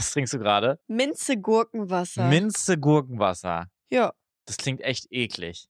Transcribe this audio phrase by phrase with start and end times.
[0.00, 0.80] Was trinkst du gerade?
[0.86, 2.26] Minze Gurkenwasser.
[2.28, 3.66] Minze Gurkenwasser.
[3.90, 4.12] ja.
[4.46, 5.68] Das klingt echt eklig.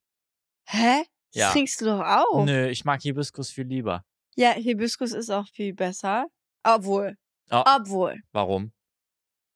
[0.68, 1.02] Hä?
[1.32, 1.50] Das Ja.
[1.50, 2.44] trinkst du doch auch.
[2.46, 4.04] Nö, ich mag Hibiskus viel lieber.
[4.36, 6.26] Ja, Hibiskus ist auch viel besser.
[6.62, 7.16] Obwohl.
[7.50, 7.62] Oh.
[7.66, 8.20] Obwohl.
[8.32, 8.72] Warum?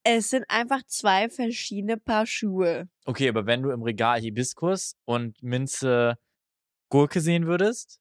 [0.02, 2.88] Es sind einfach zwei verschiedene Paar Schuhe.
[3.06, 6.16] Okay, aber wenn du im Regal Hibiskus und Minze
[6.90, 8.00] Gurke sehen würdest,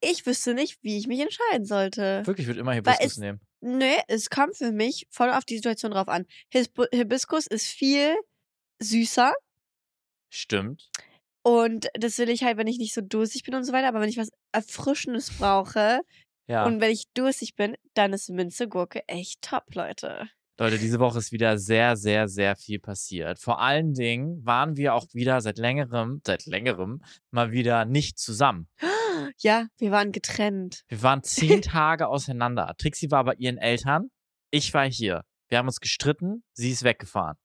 [0.00, 2.22] Ich wüsste nicht, wie ich mich entscheiden sollte.
[2.26, 3.40] wirklich, ich würde immer Hibiskus nehmen.
[3.60, 6.26] Nö, es kommt für mich voll auf die Situation drauf an.
[6.50, 8.14] Hisbu Hibiskus ist viel
[8.80, 9.32] süßer
[10.30, 10.90] Stimmt.
[11.42, 13.88] und das will ich halt, wenn ich nicht so durstig bin und so weiter.
[13.88, 16.00] Aber wenn ich was Erfrischendes brauche
[16.46, 16.64] Ja.
[16.66, 20.28] und wenn ich durstig bin, dann ist Minze Gurke echt top, Leute.
[20.60, 23.38] Leute, diese Woche ist wieder sehr, sehr, sehr viel passiert.
[23.38, 28.68] Vor allen Dingen waren wir auch wieder seit längerem, seit längerem mal wieder nicht zusammen.
[29.38, 30.84] Ja, wir waren getrennt.
[30.88, 32.74] Wir waren zehn Tage auseinander.
[32.78, 34.10] Trixie war bei ihren Eltern,
[34.50, 35.24] ich war hier.
[35.48, 37.36] Wir haben uns gestritten, sie ist weggefahren.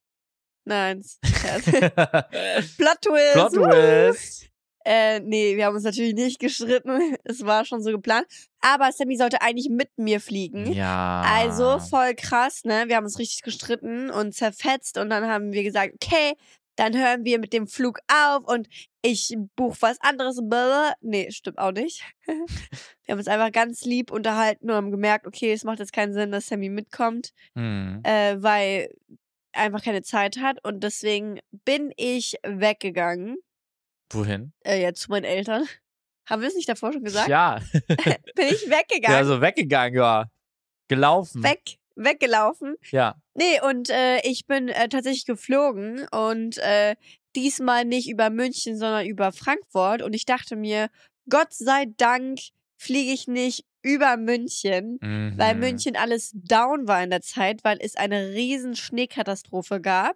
[0.66, 1.02] Nein.
[1.22, 3.34] Plot Twist.
[3.34, 3.54] Plot.
[3.54, 4.49] Twist.
[4.85, 7.16] Äh, nee, wir haben uns natürlich nicht gestritten.
[7.24, 8.27] Es war schon so geplant.
[8.60, 10.71] Aber Sammy sollte eigentlich mit mir fliegen.
[10.74, 11.24] Ja.
[11.26, 12.85] Also voll krass, ne?
[12.88, 16.34] Wir haben uns richtig gestritten und zerfetzt und dann haben wir gesagt, okay,
[16.76, 18.68] dann hören wir mit dem Flug auf und
[19.02, 20.38] ich buche was anderes.
[20.38, 20.93] Blablabla.
[21.02, 22.04] Nee, stimmt auch nicht.
[22.26, 22.35] wir
[23.10, 26.32] haben uns einfach ganz lieb unterhalten und haben gemerkt, okay, es macht jetzt keinen Sinn,
[26.32, 28.01] dass Sammy mitkommt, Hm.
[28.04, 28.90] äh, weil
[29.51, 33.38] er einfach keine Zeit hat und deswegen bin ich weggegangen,
[34.12, 34.54] Wohin?
[34.66, 35.68] äh, ja, zu meinen Eltern.
[36.29, 37.27] Haben wir es nicht davor schon gesagt?
[37.27, 37.60] Ja.
[37.74, 40.26] Bin ich weggegangen, ja, so weggegangen, ja.
[40.88, 41.44] Gelaufen.
[41.44, 42.76] weg, weggelaufen.
[42.91, 43.16] Ja.
[43.34, 46.96] Nee, und äh, ich bin äh, tatsächlich geflogen und äh,
[47.35, 50.02] diesmal nicht über München, sondern über Frankfurt.
[50.02, 50.90] Und ich dachte mir,
[51.30, 52.40] Gott sei Dank
[52.77, 55.34] fliege ich nicht über München, Mhm.
[55.38, 60.16] weil München alles down war in der Zeit, weil es eine riesen Schneekatastrophe gab.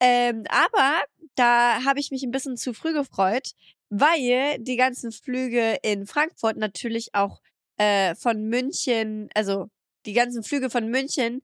[0.00, 1.02] Ähm, aber
[1.34, 3.52] da habe ich mich ein bisschen zu früh gefreut,
[3.90, 7.40] weil die ganzen Flüge in Frankfurt natürlich auch
[7.76, 9.68] äh, von München, also
[10.06, 11.42] die ganzen Flüge von München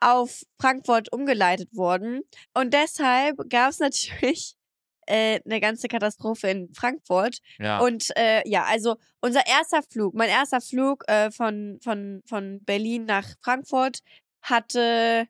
[0.00, 2.22] auf Frankfurt umgeleitet wurden.
[2.52, 4.56] Und deshalb gab es natürlich
[5.06, 7.38] äh, eine ganze Katastrophe in Frankfurt.
[7.58, 7.78] Ja.
[7.80, 13.04] Und äh, ja, also unser erster Flug, mein erster Flug äh, von, von, von Berlin
[13.04, 14.00] nach Frankfurt
[14.42, 15.26] hatte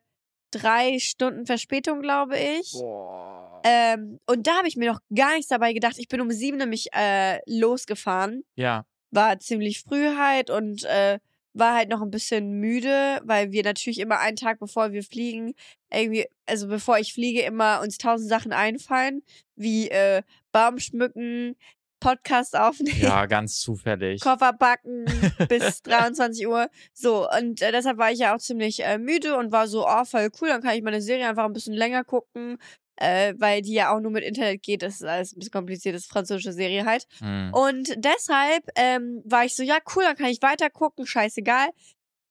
[0.51, 2.71] drei Stunden Verspätung, glaube ich.
[2.73, 3.61] Boah.
[3.63, 5.95] Ähm, und da habe ich mir noch gar nichts dabei gedacht.
[5.97, 8.43] Ich bin um sieben nämlich äh, losgefahren.
[8.55, 8.85] ja.
[9.11, 11.19] War ziemlich früh halt und äh,
[11.55, 15.53] war halt noch ein bisschen müde, weil wir natürlich immer einen Tag bevor wir fliegen,
[15.91, 19.23] irgendwie, also bevor ich fliege, immer uns tausend Sachen einfallen,
[19.55, 20.21] wie äh,
[20.51, 21.55] Baum schmücken,
[22.01, 23.01] Podcast aufnehmen.
[23.01, 24.21] Ja, ganz zufällig.
[24.21, 25.05] Koffer packen
[25.47, 26.69] bis 23 Uhr.
[26.93, 30.03] So, und äh, deshalb war ich ja auch ziemlich äh, müde und war so, oh,
[30.03, 32.57] voll cool, dann kann ich meine Serie einfach ein bisschen länger gucken,
[32.97, 34.81] äh, weil die ja auch nur mit Internet geht.
[34.81, 37.05] Das ist alles ein bisschen kompliziert, das ist französische Serie halt.
[37.19, 37.51] Hm.
[37.53, 41.69] Und deshalb ähm, war ich so, ja, cool, dann kann ich weiter gucken, scheißegal.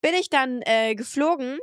[0.01, 1.59] Bin ich dann äh, geflogen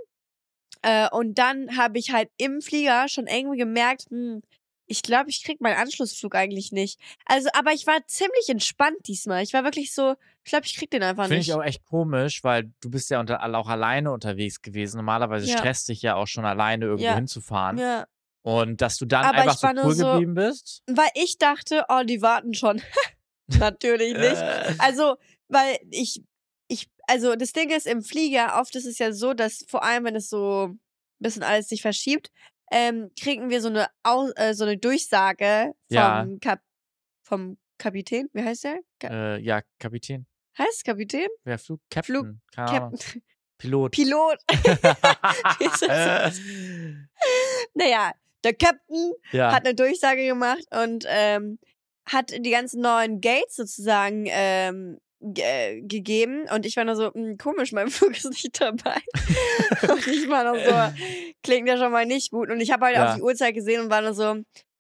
[0.82, 4.42] äh, und dann habe ich halt im Flieger schon irgendwie gemerkt, hm,
[4.88, 7.00] ich glaube, ich krieg meinen Anschlussflug eigentlich nicht.
[7.26, 9.42] Also, aber ich war ziemlich entspannt diesmal.
[9.42, 11.48] Ich war wirklich so, ich glaube, ich krieg den einfach Finde nicht.
[11.48, 14.98] ich auch echt komisch, weil du bist ja unter, auch alleine unterwegs gewesen.
[14.98, 15.58] Normalerweise Ja.
[15.58, 17.16] stresst dich ja auch schon alleine irgendwo Ja.
[17.16, 17.78] hinzufahren.
[17.78, 18.06] ja.
[18.44, 20.82] Und dass du dann Aber einfach so cool so- geblieben bist.
[20.88, 22.82] Weil ich dachte, oh, die warten schon.
[23.60, 24.42] Natürlich nicht.
[24.80, 26.24] Also, weil ich,
[26.68, 30.06] ich, also das Ding ist, im Flieger, oft ist es ja so, dass vor allem,
[30.06, 30.80] wenn es so ein
[31.20, 32.32] bisschen alles sich verschiebt,
[32.72, 36.26] ähm, kriegen wir so eine, Au äh, so eine Durchsage vom, Ja.
[36.40, 36.62] Kap
[37.24, 38.30] vom Kapitän.
[38.34, 38.80] Wie heißt der?
[39.00, 40.26] Ka äh, ja, Kapitän.
[40.58, 41.28] heißt Kapitän?
[41.44, 41.82] Wer Flug?
[41.90, 42.16] Captain.
[42.16, 42.36] Flug-.
[42.56, 43.22] Captain.
[43.58, 43.92] Pilot.
[43.92, 44.38] Pilot.
[47.74, 48.12] Naja,
[48.44, 49.52] der Captain ja.
[49.54, 51.60] hat eine Durchsage gemacht und ähm,
[52.06, 57.14] hat die ganzen neuen Gates sozusagen ähm, ge- äh, gegeben und ich war nur so,
[57.14, 58.98] "Hm, komisch, mein Flug ist nicht dabei.
[59.90, 61.04] und ich war nur so,
[61.44, 62.50] klingt ja schon mal nicht gut.
[62.50, 63.10] Und ich habe halt Ja.
[63.10, 64.36] auf die Uhrzeit gesehen und war nur so,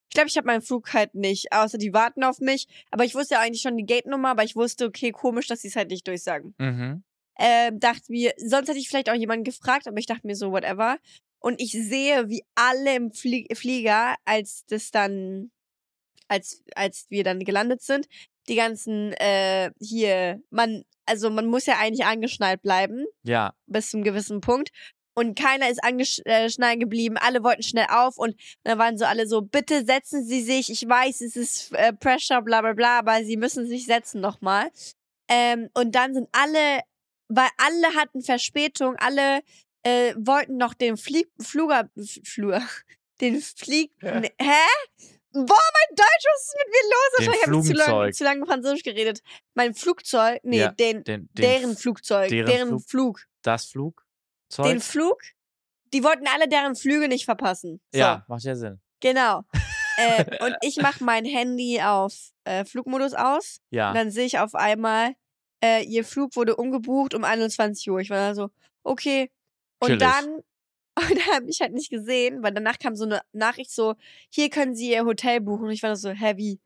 [0.09, 2.67] ich glaube, ich habe meinen Flug halt nicht, außer die warten auf mich.
[2.89, 5.69] Aber ich wusste ja eigentlich schon die Gate-Nummer, aber ich wusste, okay, komisch, dass sie
[5.69, 6.53] es halt nicht durchsagen.
[6.57, 7.03] mhm.
[7.39, 10.51] Ähm, dachte mir, sonst hätte ich vielleicht auch jemanden gefragt, aber ich dachte mir so,
[10.51, 10.97] whatever.
[11.41, 15.51] Und ich sehe, wie alle im Flie Flieger, als das dann,
[16.27, 18.07] als, als wir dann gelandet sind,
[18.47, 23.53] die ganzen, äh, hier, man, also man muss ja eigentlich angeschnallt bleiben, Ja.
[23.65, 24.69] bis zum gewissen Punkt.
[25.13, 27.17] Und keiner ist angeschnallt geblieben.
[27.17, 30.69] Alle wollten schnell auf und dann waren so alle so, bitte setzen Sie sich.
[30.69, 34.71] Ich weiß, es ist äh, Pressure, bla bla bla, aber Sie müssen sich setzen nochmal.
[35.27, 36.81] Ähm, und dann sind alle,
[37.27, 39.41] weil alle hatten Verspätung, alle
[39.83, 41.89] äh, wollten noch den Flieg, Fluger,
[42.23, 42.61] Flur,
[43.21, 44.19] den Flieg, Ja.
[44.19, 45.07] ne- hä?
[45.33, 47.11] Boah, mein Deutsch, was ist mit mir los?
[47.17, 49.21] Den Ich habe zu lange, zu lange Französisch geredet.
[49.53, 53.25] Mein Flugzeug, nee, Ja, den, Den, den, deren Flugzeug, deren deren, Flug- Flug.
[53.41, 54.65] Das Flugzeug?
[54.65, 55.21] Den Flug,
[55.93, 57.79] die wollten alle deren Flüge nicht verpassen.
[57.93, 58.81] So, ja, macht ja Sinn.
[58.99, 59.43] genau.
[59.97, 62.13] äh, und ich mache mein Handy auf
[62.43, 63.59] äh, Flugmodus aus.
[63.69, 63.89] Ja.
[63.89, 65.13] Und dann sehe ich auf einmal,
[65.63, 67.99] äh, ihr Flug wurde umgebucht um 21 Uhr.
[68.01, 68.49] Ich war da so,
[68.83, 69.31] okay.
[69.93, 73.71] Und dann, und dann habe ich halt nicht gesehen, weil danach kam so eine Nachricht
[73.71, 73.95] so,
[74.29, 75.65] hier können Sie Ihr Hotel buchen.
[75.65, 76.59] Und ich war da so, heavy.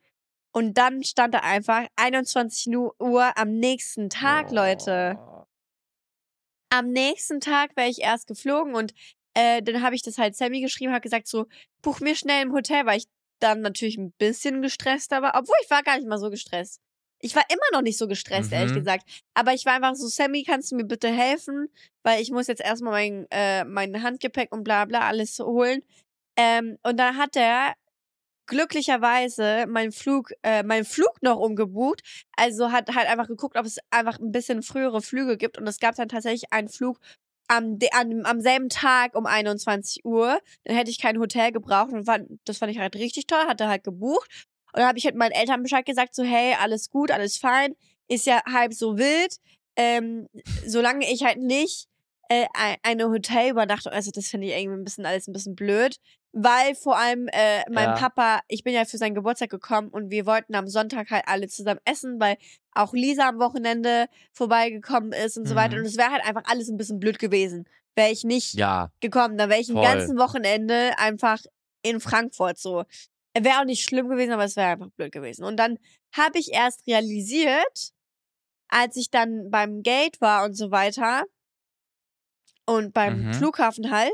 [0.51, 5.17] Und dann stand da einfach 21 Nu- Uhr am nächsten Tag, Leute.
[5.19, 5.43] Oh.
[6.69, 8.93] Am nächsten Tag wäre ich erst geflogen und
[9.33, 11.45] äh, dann habe ich das halt Sammy geschrieben, habe gesagt so,
[11.81, 13.07] buch mir schnell im Hotel, weil ich
[13.39, 16.81] dann natürlich ein bisschen gestresst war, obwohl ich war gar nicht mal so gestresst.
[17.25, 18.75] Ich war immer noch nicht so gestresst, ehrlich Mhm.
[18.75, 19.09] gesagt.
[19.33, 21.69] Aber ich war einfach so, Sammy, kannst du mir bitte helfen?
[22.03, 25.81] Weil ich muss jetzt erstmal mein, äh, mein Handgepäck und bla bla alles holen.
[26.37, 27.73] Ähm, und dann hat er
[28.45, 32.01] glücklicherweise meinen Flug, äh, meinen Flug noch umgebucht.
[32.37, 35.57] Also hat halt einfach geguckt, ob es einfach ein bisschen frühere Flüge gibt.
[35.57, 36.99] Und es gab dann tatsächlich einen Flug
[37.47, 40.39] am, an, am selben Tag um 21 Uhr.
[40.63, 41.91] Dann hätte ich kein Hotel gebraucht.
[41.91, 44.29] Und fand, das fand ich halt richtig toll, hatte halt gebucht.
[44.75, 47.75] Und dann habe ich halt meinen Eltern Bescheid gesagt, so, hey, alles gut, alles fein.
[48.09, 49.37] Ist ja halb so wild.
[49.77, 50.27] Ähm,
[50.65, 51.87] solange ich halt nicht
[52.29, 55.97] äh, ein- eine Hotelübernachtung, also das finde ich irgendwie ein bisschen alles ein bisschen blöd,
[56.31, 57.93] weil vor allem äh, mein Ja.
[57.93, 61.47] Papa, ich bin ja für seinen Geburtstag gekommen und wir wollten am Sonntag halt alle
[61.47, 62.37] zusammen essen, weil
[62.73, 65.75] auch Lisa am Wochenende vorbeigekommen ist und so weiter.
[65.75, 65.81] Mhm.
[65.81, 69.37] Und es wäre halt einfach alles ein bisschen blöd gewesen, wäre ich nicht Ja, gekommen.
[69.37, 69.83] Dann wäre ich ein Voll.
[69.83, 71.39] ganzen Wochenende einfach
[71.83, 72.85] in Frankfurt so.
[73.37, 75.43] Wäre auch nicht schlimm gewesen, aber es wäre einfach blöd gewesen.
[75.43, 75.77] Und dann
[76.15, 77.91] habe ich erst realisiert,
[78.69, 81.25] als ich dann beim Gate war und so weiter
[82.65, 83.33] und beim Mhm.
[83.33, 84.13] Flughafen halt,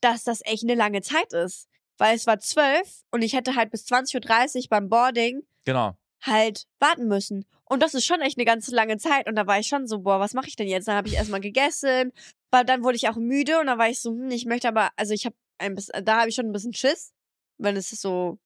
[0.00, 1.68] dass das echt eine lange Zeit ist.
[1.98, 5.96] Weil es war zwölf und ich hätte halt bis 20.30 Uhr beim Boarding genau.
[6.20, 7.46] halt warten müssen.
[7.64, 9.26] Und das ist schon echt eine ganz lange Zeit.
[9.26, 10.88] Und da war ich schon so, boah, was mache ich denn jetzt?
[10.88, 12.12] Dann habe ich erstmal gegessen,
[12.50, 14.90] weil dann wurde ich auch müde und dann war ich so, hm, ich möchte aber,
[14.96, 17.14] also ich habe ein bisschen, da habe ich schon ein bisschen Schiss,
[17.58, 18.38] wenn es ist so,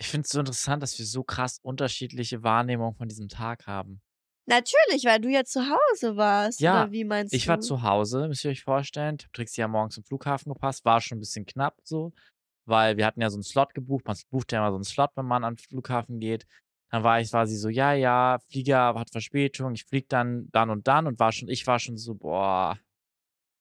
[0.00, 4.02] Ich finde es so interessant, dass wir so krass unterschiedliche Wahrnehmungen von diesem Tag haben.
[4.46, 6.60] natürlich, weil du ja zu Hause warst.
[6.60, 7.48] Ja, wie meinst Ich du?
[7.50, 9.16] war zu Hause, müsst ihr euch vorstellen.
[9.18, 10.84] Ich habe Trixie ja morgens zum Flughafen gepasst.
[10.84, 12.12] War schon ein bisschen knapp so,
[12.66, 14.06] weil wir hatten ja so einen Slot gebucht.
[14.06, 16.46] Man bucht ja immer so einen Slot, wenn man an den Flughafen geht.
[16.90, 20.68] Dann war ich, war sie so, ja, ja, Flieger hat Verspätung, ich flieg dann, dann
[20.70, 22.78] und dann und war schon, ich war schon so, boah,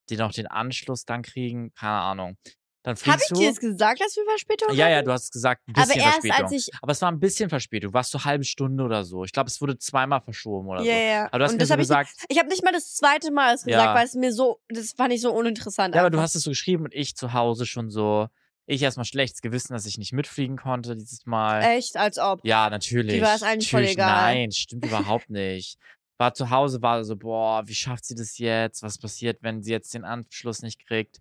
[0.09, 2.37] die noch den Anschluss dann kriegen, keine Ahnung.
[2.83, 3.35] Dann Habe ich du.
[3.35, 5.05] dir das gesagt, dass wir Verspätung ja, ja, hatten?
[5.05, 6.43] du hast gesagt, ein Aber bisschen erst Verspätung.
[6.45, 7.91] als ich, Aber es war ein bisschen Verspätung.
[7.91, 9.23] Du warst so eine halbe Stunde oder so.
[9.23, 10.99] Ich glaube, es wurde zweimal verschoben oder ja, so.
[10.99, 11.25] ja.
[11.27, 12.95] Aber du hast und mir das so habe ich, gesagt, ich habe nicht mal das
[12.95, 13.93] zweite Mal es gesagt, Ja.
[13.93, 15.93] weil es mir so, das fand ich so uninteressant.
[15.93, 16.23] Ja, aber du einfach.
[16.23, 18.27] hast es so geschrieben und ich zu Hause schon so,
[18.65, 21.61] ich erstmal schlechtes Gewissen, dass ich nicht mitfliegen konnte dieses Mal.
[21.61, 22.39] Echt, als ob.
[22.43, 23.15] Ja, natürlich.
[23.15, 24.35] Die war es eigentlich voll natürlich, egal.
[24.35, 25.77] Nein, stimmt überhaupt nicht.
[26.17, 28.81] War zu Hause, war so, boah, wie schafft sie das jetzt?
[28.81, 31.19] Was passiert, wenn sie jetzt den Anschluss nicht kriegt?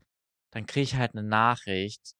[0.50, 2.14] Dann krieg ich halt eine Nachricht,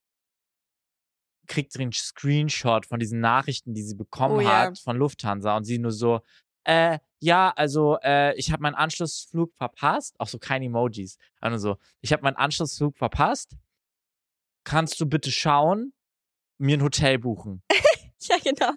[1.47, 4.67] kriegt den Screenshot von diesen Nachrichten, die sie bekommen Oh ja.
[4.67, 6.21] hat von Lufthansa und sie nur so,
[6.63, 11.77] äh, ja, also äh, ich habe meinen Anschlussflug verpasst, auch so keine Emojis, nur so,
[12.01, 13.55] ich habe meinen Anschlussflug verpasst.
[14.63, 15.93] Kannst du bitte schauen,
[16.57, 17.63] mir ein Hotel buchen?
[18.29, 18.71] Ja, genau.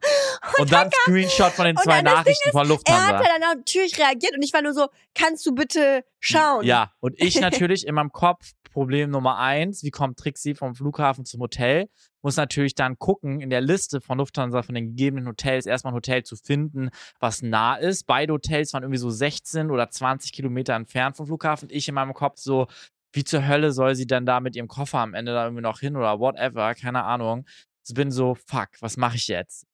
[0.59, 3.19] Und, dann Screenshot von den und zwei dann Nachrichten von Er Lufthansa.
[3.19, 6.65] hat dann natürlich reagiert und ich war nur so, kannst du bitte schauen?
[6.65, 11.25] Ja, und ich natürlich in meinem Kopf, Problem Nummer eins, wie kommt Trixie vom Flughafen
[11.25, 11.89] zum Hotel?
[12.23, 15.97] Muss natürlich dann gucken, in der Liste von Lufthansa, von den gegebenen Hotels, erstmal ein
[15.97, 18.05] Hotel zu finden, was nah ist.
[18.07, 21.69] Beide Hotels waren irgendwie so 16 oder 20 Kilometer entfernt vom Flughafen.
[21.71, 22.67] Ich in meinem Kopf so,
[23.13, 25.79] wie zur Hölle soll sie dann da mit ihrem Koffer am Ende da irgendwie noch
[25.79, 27.47] hin oder whatever, keine Ahnung.
[27.87, 29.67] Ich bin so, fuck, was mache ich jetzt?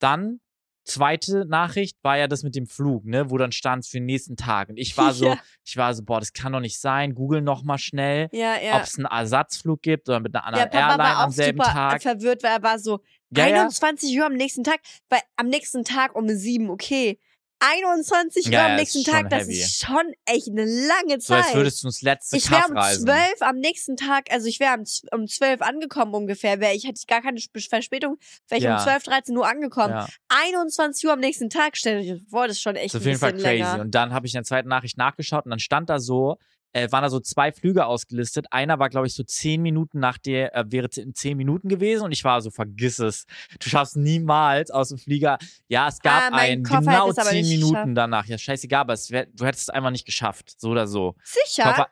[0.00, 0.40] Dann,
[0.84, 4.36] zweite Nachricht war ja das mit dem Flug, ne, wo dann stand für den nächsten
[4.36, 4.70] Tag.
[4.70, 5.38] Und ich war so, Ja.
[5.64, 7.14] ich war so, boah, das kann doch nicht sein.
[7.14, 8.76] Google noch mal schnell, Ja, ja.
[8.76, 12.02] ob es einen Ersatzflug gibt oder mit einer ja, anderen Papa Airline am selben Tag.
[12.02, 13.60] verwirrt, weil er war so, Ja, ja.
[13.62, 17.18] 21 Uhr am nächsten Tag, weil am nächsten Tag um 7, okay.
[17.60, 19.60] 21 Uhr Ja, am nächsten Tag, das heavy.
[19.60, 21.46] ist schon echt eine lange So Zeit.
[21.46, 23.04] als würdest du ins letzte ich wäre um reisen.
[23.06, 26.84] 12 am nächsten Tag, also ich wäre um, z- um 12 angekommen ungefähr, wäre ich
[26.84, 28.76] hätte ich gar keine Sp- Verspätung, wäre ich Ja.
[28.76, 29.92] um 12, 13 Uhr angekommen.
[29.94, 33.02] Ja, 21 Uhr am nächsten Tag, stell dir vor, das ist schon echt ist auf
[33.02, 33.62] ein jeden Fall bisschen crazy.
[33.62, 33.80] länger.
[33.80, 36.38] Und dann habe ich in der zweiten Nachricht nachgeschaut und dann stand da so,
[36.82, 38.46] äh, waren da so zwei Flüge ausgelistet.
[38.50, 42.04] Einer war, glaube ich, so zehn Minuten nach der, äh, wäre in zehn Minuten gewesen
[42.04, 43.24] und ich war so, vergiss es.
[43.60, 45.38] Du schaffst niemals aus dem Flieger.
[45.68, 47.90] Ja, es gab Ah, einen, Koffer genau zehn Minuten geschafft.
[47.96, 48.26] danach.
[48.26, 50.54] Ja, scheißegal, aber es wär, du hättest es einfach nicht geschafft.
[50.60, 51.14] So oder so.
[51.22, 51.64] Sicher?
[51.64, 51.88] Koffer,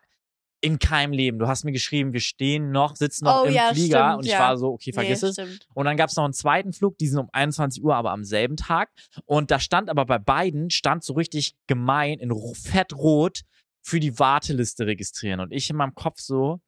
[0.63, 1.39] In keinem Leben.
[1.39, 4.25] Du hast mir geschrieben, wir stehen noch, sitzen noch Oh im ja, Flieger stimmt, und
[4.27, 4.39] ich ja.
[4.41, 5.35] war so, okay, vergiss nee, es.
[5.35, 5.67] Stimmt.
[5.75, 8.25] Und dann gab es noch einen zweiten Flug, die sind um 21 Uhr, aber am
[8.25, 8.89] selben Tag.
[9.27, 13.43] Und da stand aber bei beiden, stand so richtig gemein in ro- fettrot
[13.87, 15.39] für die Warteliste registrieren.
[15.39, 16.61] Und ich in meinem Kopf so,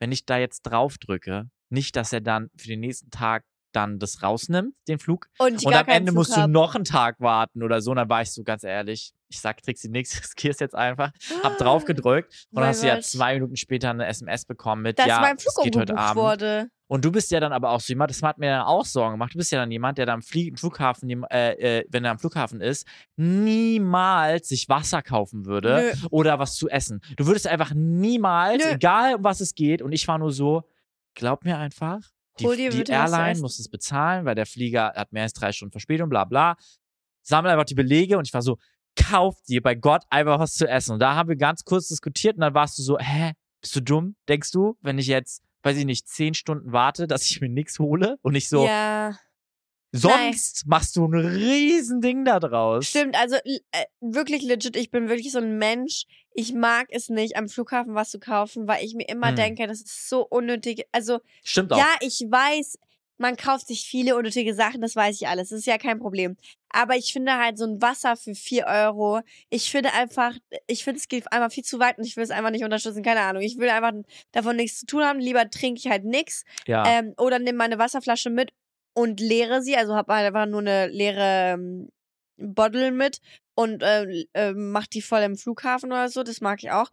[0.00, 3.98] wenn ich da jetzt drauf drücke, nicht, dass er dann für den nächsten Tag dann
[3.98, 5.28] das rausnimmt, den Flug.
[5.38, 6.50] Und, Und am Ende Flug musst du hab.
[6.50, 7.90] noch einen Tag warten oder so.
[7.90, 11.10] Und dann war ich so ganz ehrlich, ich sag Trixie nichts, riskier's jetzt einfach.
[11.42, 14.98] Hab drauf gedrückt und dann hast du ja zwei Minuten später eine SMS bekommen mit,
[14.98, 16.22] Dass ja, mein es Flug geht heute Abend.
[16.22, 16.70] wurde.
[16.90, 19.14] Und du bist ja dann aber auch so jemand, das hat mir dann auch Sorgen
[19.14, 19.34] gemacht.
[19.34, 20.22] Du bist ja dann jemand, der dann am
[20.56, 26.06] Flughafen, äh, äh, wenn er am Flughafen ist, niemals sich Wasser kaufen würde Nö.
[26.10, 27.02] oder was zu essen.
[27.16, 28.70] Du würdest einfach niemals, Nö.
[28.70, 30.62] egal um was es geht, und ich war nur so,
[31.14, 32.00] glaub mir einfach,
[32.38, 36.08] die, die Airline muss es bezahlen, weil der Flieger hat mehr als drei Stunden Verspätung,
[36.08, 36.56] bla bla.
[37.22, 38.58] Sammel einfach die Belege und ich war so,
[38.96, 40.92] kauf dir bei Gott einfach was zu essen.
[40.92, 43.80] Und da haben wir ganz kurz diskutiert und dann warst du so, hä, bist du
[43.80, 47.48] dumm, denkst du, wenn ich jetzt, weiß ich nicht, zehn Stunden warte, dass ich mir
[47.48, 49.16] nichts hole und ich so, Ja,
[49.92, 52.86] sonst machst du ein riesen Ding da draus.
[52.86, 53.16] stimmt.
[53.18, 53.58] Also äh,
[54.00, 56.04] wirklich legit, ich bin wirklich so ein Mensch.
[56.34, 59.36] Ich mag es nicht, am Flughafen was zu kaufen, weil ich mir immer Hm.
[59.36, 60.84] denke, das ist so unnötig.
[60.92, 61.78] Also Stimmt auch.
[61.78, 62.78] Ja, ich weiß,
[63.20, 65.48] man kauft sich viele unnötige Sachen, das weiß ich alles.
[65.48, 66.36] Das ist ja kein Problem.
[66.68, 70.34] Aber ich finde halt so ein Wasser für 4 Euro, ich finde einfach,
[70.68, 73.02] ich finde es geht einfach viel zu weit und ich will es einfach nicht unterstützen.
[73.02, 73.42] Keine Ahnung.
[73.42, 73.92] Ich will einfach
[74.30, 75.18] davon nichts zu tun haben.
[75.18, 76.44] Lieber trinke ich halt nichts.
[76.66, 76.84] ja.
[76.86, 78.50] Ähm, oder nehme meine Wasserflasche mit
[78.94, 79.76] und leere sie.
[79.76, 81.88] Also habe einfach nur eine leere ähm,
[82.36, 83.20] Bottle mit
[83.54, 86.22] und äh, äh, mach die voll im Flughafen oder so.
[86.22, 86.88] Das mag ich auch.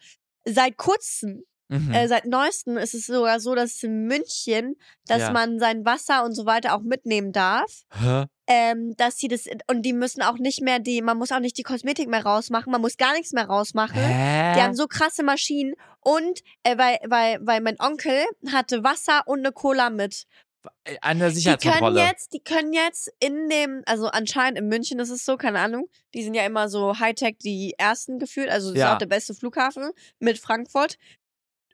[0.46, 1.92] Seit kurzem mhm.
[1.92, 4.76] äh, seit neuestem ist es sogar so, dass in München,
[5.08, 5.32] dass Ja.
[5.32, 7.84] man sein Wasser und so weiter auch mitnehmen darf.
[7.92, 8.26] Hä?
[8.48, 11.58] Ähm, dass sie das und die müssen auch nicht mehr die, man muss auch nicht
[11.58, 14.00] die Kosmetik mehr rausmachen, man muss gar nichts mehr rausmachen.
[14.00, 14.54] Hä?
[14.56, 19.40] Die haben so krasse Maschinen und äh, weil, weil, weil mein Onkel hatte Wasser und
[19.40, 20.26] eine Cola mit.
[21.02, 22.02] Eine Die können Sicherheitskontrolle.
[22.02, 25.88] jetzt, die können jetzt in dem, also anscheinend in München ist es so, keine Ahnung.
[26.14, 28.50] Die sind ja immer so Hightech, die ersten gefühlt.
[28.50, 28.94] Also das ist Ja.
[28.96, 30.98] auch der beste Flughafen mit Frankfurt.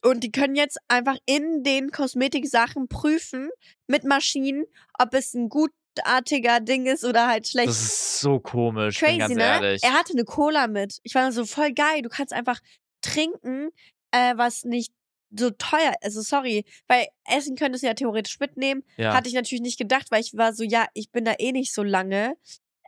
[0.03, 3.49] Und die können jetzt einfach in den Kosmetiksachen prüfen
[3.87, 4.65] mit Maschinen,
[4.97, 7.69] ob es ein gutartiger Ding ist oder halt schlecht.
[7.69, 9.43] Das ist so komisch, Crazy, ganz ne?
[9.43, 9.83] ehrlich.
[9.83, 10.99] Er hatte eine Cola mit.
[11.03, 12.01] Ich war so voll geil.
[12.01, 12.59] Du kannst einfach
[13.01, 13.69] trinken,
[14.11, 14.91] äh, was nicht
[15.35, 15.93] so teuer.
[16.01, 18.83] Also sorry, weil Essen könntest du ja theoretisch mitnehmen.
[18.97, 19.13] ja.
[19.13, 21.73] Hatte ich natürlich nicht gedacht, weil ich war so, ja, ich bin da eh nicht
[21.73, 22.35] so lange.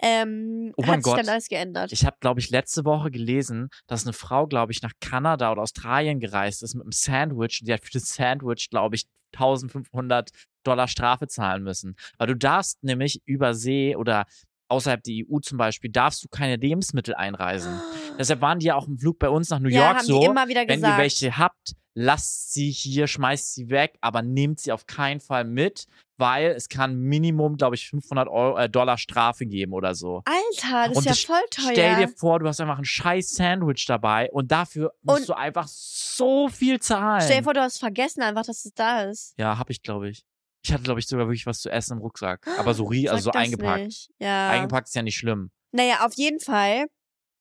[0.02, 1.20] Ähm, Oh hat mein sich Gott.
[1.20, 1.92] dann alles geändert.
[1.94, 5.62] Ich habe, glaube ich, letzte Woche gelesen, dass eine Frau, glaube ich, nach Kanada oder
[5.62, 7.62] Australien gereist ist mit einem Sandwich.
[7.64, 10.30] Die hat für das Sandwich, glaube ich, 1500
[10.64, 11.96] Dollar Strafe zahlen müssen.
[12.18, 14.26] Weil du darfst nämlich über See oder
[14.68, 17.80] außerhalb der EU zum Beispiel, darfst du keine Lebensmittel einreisen.
[18.20, 20.20] Deshalb waren die ja auch im Flug bei uns nach New ja, York haben so.
[20.20, 20.98] die immer wieder wenn gesagt.
[20.98, 25.44] ihr welche habt, lasst sie hier, schmeißt sie weg, aber nehmt sie auf keinen Fall
[25.44, 25.86] mit,
[26.18, 30.24] weil es kann Minimum, glaube ich, 500 Euro, äh, Dollar Strafe geben oder so.
[30.26, 31.72] Alter, das Und ist ja voll teuer.
[31.74, 35.34] Stell dir vor, du hast einfach ein scheiß Sandwich dabei und dafür musst Und- du
[35.38, 37.22] einfach so viel zahlen.
[37.24, 39.34] Stell dir vor, du hast vergessen einfach, dass es da ist.
[39.38, 40.24] ja, hab ich, glaube ich.
[40.66, 42.48] Ich hatte, glaube ich, sogar wirklich was zu essen im Rucksack.
[42.58, 43.84] Aber so, rie- also so eingepackt.
[43.84, 44.10] Nicht.
[44.20, 44.50] Ja.
[44.50, 45.52] Eingepackt ist ja nicht schlimm.
[45.74, 46.86] Naja, auf jeden Fall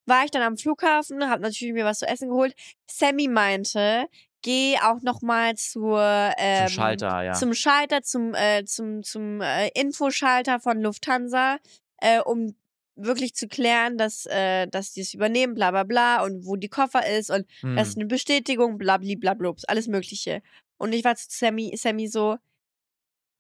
[0.07, 2.55] war ich dann am Flughafen, hab natürlich mir was zu essen geholt.
[2.91, 4.07] Sammy meinte,
[4.43, 6.01] geh auch noch mal zur
[6.37, 7.33] ähm, Zum Schalter, ja.
[7.33, 11.59] zum Schalter, zum äh, zum zum äh, Infoschalter von Lufthansa,
[11.99, 12.55] äh, um
[12.95, 16.69] wirklich zu klären, dass äh, dass die es übernehmen, bla bla bla und wo die
[16.69, 17.77] Koffer ist und Hm.
[17.77, 20.43] das ist eine Bestätigung, blabli blablups, alles Mögliche.
[20.79, 22.37] Und ich war zu Sammy, Sammy so,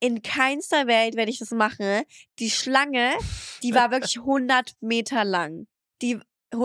[0.00, 2.02] in keinster Welt werde ich das machen.
[2.38, 3.12] Die Schlange,
[3.62, 5.66] die war wirklich 100 Meter lang.
[6.00, 6.18] Die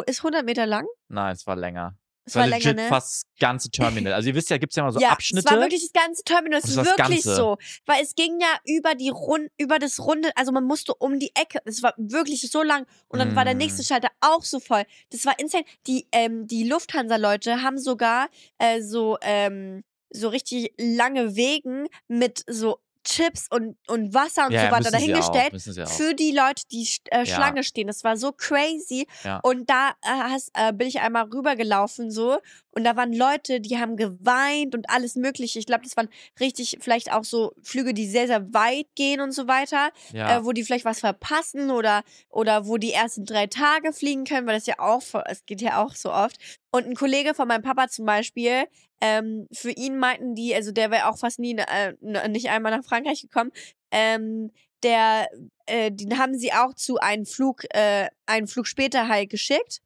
[0.06, 0.86] ist 100 Meter lang?
[1.08, 1.96] Nein, es war länger.
[2.28, 2.90] Es war, war legit länger, ne?
[2.90, 4.14] fast das ganze Terminal.
[4.14, 5.48] Also ihr wisst ja, gibt's ja immer so ja, Abschnitte.
[5.48, 6.60] es war wirklich das ganze Terminal.
[6.60, 7.58] Es Das ist wirklich so.
[7.86, 11.32] Weil es ging ja über die Rund, über das Runde, also man musste um die
[11.36, 11.60] Ecke.
[11.66, 12.86] Es war wirklich so lang.
[13.08, 13.60] Und dann war der Mm.
[13.60, 14.84] nächste Schalter auch so voll.
[15.10, 15.64] Das war insane.
[15.88, 18.30] Die, ähm, die Lufthansa-Leute haben sogar
[18.60, 24.60] äh, so, ähm, so richtig lange Wegen mit so Chips und, und Wasser und ja,
[24.62, 25.54] so ja, weiter dahingestellt.
[25.54, 25.90] auch.
[25.90, 27.26] Für die Leute, die äh, Ja.
[27.26, 27.88] Schlange stehen.
[27.88, 29.08] Das war so crazy.
[29.24, 29.40] Ja.
[29.44, 32.38] Und da äh, hast, äh, bin ich einmal rübergelaufen so
[32.78, 35.58] und da waren Leute, die haben geweint und alles mögliche.
[35.58, 36.10] Ich glaube, das waren
[36.40, 40.38] richtig vielleicht auch so Flüge, die sehr, sehr weit gehen und so weiter, ja.
[40.38, 44.26] äh, wo die vielleicht was verpassen oder, oder wo die erst in drei Tage fliegen
[44.26, 46.38] können, weil das ja auch, es geht ja auch so oft.
[46.70, 48.66] Und ein Kollege von meinem Papa zum Beispiel,
[49.02, 51.94] ähm, für ihn meinten die, also der wäre auch fast nie äh,
[52.30, 53.52] nicht einmal nach Frankreich gekommen,
[53.92, 54.52] ähm,
[54.84, 55.28] der,
[55.66, 59.82] äh, den haben sie auch zu einem Flug, äh, einen Flug später halt geschickt.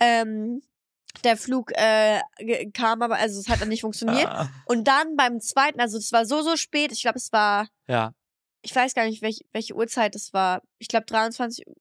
[0.00, 0.62] Ähm,
[1.22, 2.20] Der Flug äh,
[2.72, 4.26] kam aber, also es hat dann nicht funktioniert.
[4.26, 4.48] Ah.
[4.66, 8.12] Und dann beim zweiten, also es war so, so spät, ich glaube, es war, Ja.
[8.62, 10.62] ich weiß gar nicht, welch, welche Uhrzeit es war.
[10.78, 11.74] Ich glaube 23 Uhr.
[11.74, 11.78] Äh,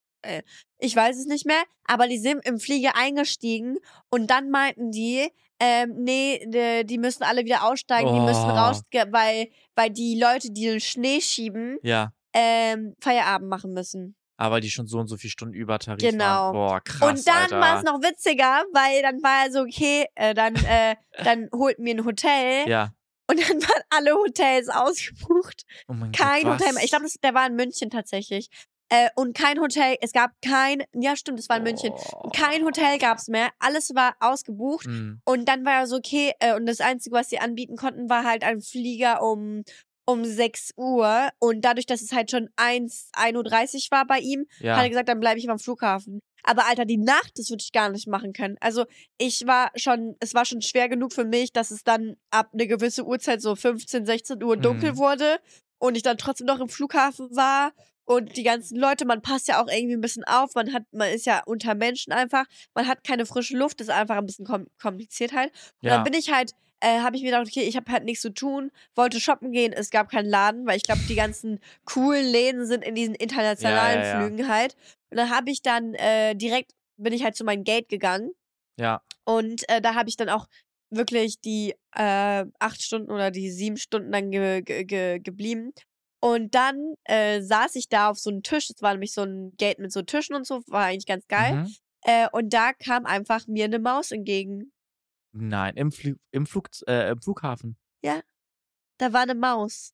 [0.79, 3.77] ich weiß es nicht mehr, aber die sind im Flieger eingestiegen
[4.09, 6.45] und dann meinten die, ähm, nee,
[6.83, 8.53] die, müssen alle wieder aussteigen, die müssen Oh.
[8.55, 12.11] raus, ge- weil, weil die Leute, die den Schnee schieben, Ja.
[12.33, 14.15] ähm, Feierabend machen müssen.
[14.35, 16.25] Aber die schon so und so viele Stunden über Tarif Genau.
[16.25, 16.53] waren.
[16.53, 20.33] Boah, krass, und dann war es noch witziger, weil dann war er so, okay, äh,
[20.33, 22.91] dann, äh, dann holt mir ein Hotel Ja.
[23.29, 25.63] und dann waren alle Hotels ausgebucht.
[25.87, 26.83] Oh mein Kein Gott, Hotel mehr.
[26.83, 28.49] Ich glaube, der war in München tatsächlich.
[28.93, 31.91] Äh, und kein Hotel, es gab kein, ja stimmt, es war in München.
[31.93, 32.29] Oh.
[32.29, 34.85] Kein Hotel gab es mehr, alles war ausgebucht.
[34.85, 35.13] Mm.
[35.25, 38.23] Und dann war er so, okay, äh, und das Einzige, was sie anbieten konnten, war
[38.23, 39.63] halt ein Flieger um,
[40.05, 41.29] um 6 Uhr.
[41.39, 44.75] Und dadurch, dass es halt schon 1, 1.30 Uhr war bei ihm, Ja.
[44.77, 46.19] hat er gesagt, dann bleibe ich am Flughafen.
[46.43, 48.57] Aber Alter, die Nacht, das würde ich gar nicht machen können.
[48.59, 48.85] Also
[49.17, 52.67] ich war schon, es war schon schwer genug für mich, dass es dann ab eine
[52.67, 54.97] gewisse Uhrzeit, so 15, 16 Uhr dunkel Mhm.
[54.97, 55.39] wurde
[55.79, 57.71] und ich dann trotzdem noch im Flughafen war.
[58.05, 61.09] Und die ganzen Leute, man passt ja auch irgendwie ein bisschen auf, man hat, man
[61.09, 64.67] ist ja unter Menschen einfach, man hat keine frische Luft, ist einfach ein bisschen kom
[64.81, 65.51] kompliziert halt.
[65.81, 65.95] Und ja.
[65.95, 68.33] dann bin ich halt, äh, habe ich mir gedacht, okay, ich habe halt nichts zu
[68.33, 72.65] tun, wollte shoppen gehen, es gab keinen Laden, weil ich glaube, die ganzen coolen Läden
[72.65, 74.19] sind in diesen internationalen ja, ja.
[74.19, 74.75] Flügen halt.
[75.09, 78.31] Und dann habe ich dann äh, direkt, bin ich halt zu meinem Gate gegangen
[78.79, 79.01] ja.
[79.23, 80.47] und äh, da habe ich dann auch
[80.89, 85.73] wirklich die äh, acht Stunden oder die sieben Stunden dann ge ge ge geblieben.
[86.23, 89.51] Und dann äh, saß ich da auf so einem Tisch, es war nämlich so ein
[89.57, 91.55] Gate mit so Tischen und so, war eigentlich ganz geil.
[91.55, 91.75] Mhm.
[92.03, 94.71] Äh, und da kam einfach mir eine Maus entgegen.
[95.33, 97.75] Nein, im, Flu im, Flug äh, im Flughafen.
[98.99, 99.91] Da war eine Maus.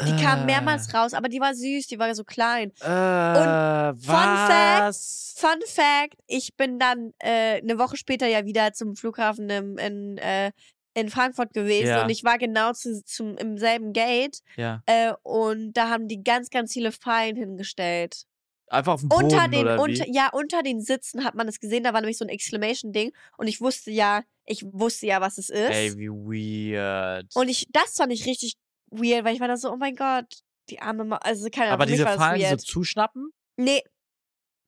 [0.00, 0.44] Die kam Äh.
[0.44, 2.70] mehrmals raus, aber die war süß, die war so klein.
[2.80, 5.34] Äh, was?
[5.36, 10.18] Fun Fact, ich bin dann äh, eine Woche später ja wieder zum Flughafen im, in,
[10.18, 10.52] äh,
[10.96, 12.02] in Frankfurt gewesen Ja.
[12.04, 14.82] und ich war genau zu, zum, im selben Gate Ja.
[14.86, 18.24] äh, und da haben die ganz, ganz viele Fallen hingestellt.
[18.68, 20.14] Einfach auf dem Boden unter den, oder unter, wie?
[20.14, 23.46] ja, unter den Sitzen hat man es gesehen, da war nämlich so ein Exclamation-Ding und
[23.46, 25.70] ich wusste ja, ich wusste ja, was es ist.
[25.70, 27.26] Ey, wie weird.
[27.36, 28.54] Und ich, das fand ich richtig
[28.90, 30.26] weird, weil ich war da so, oh mein Gott,
[30.70, 33.30] die arme Ma also keine Ahnung, Aber diese Fallen so zuschnappen?
[33.56, 33.82] Nee.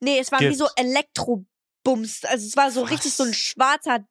[0.00, 0.58] Nee, es war wie Gift.
[0.58, 2.24] so Elektrobums.
[2.24, 3.36] Also es war so richtig so ein Was?
[3.36, 4.06] schwarzer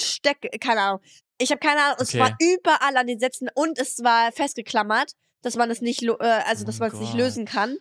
[0.00, 1.00] Steck, keine Ahnung.
[1.38, 2.20] Ich habe keine Ahnung, es Okay.
[2.20, 6.64] war überall an den Sätzen und es war festgeklammert, dass man es nicht, äh, also
[6.64, 7.76] Oh dass mein man es nicht lösen kann.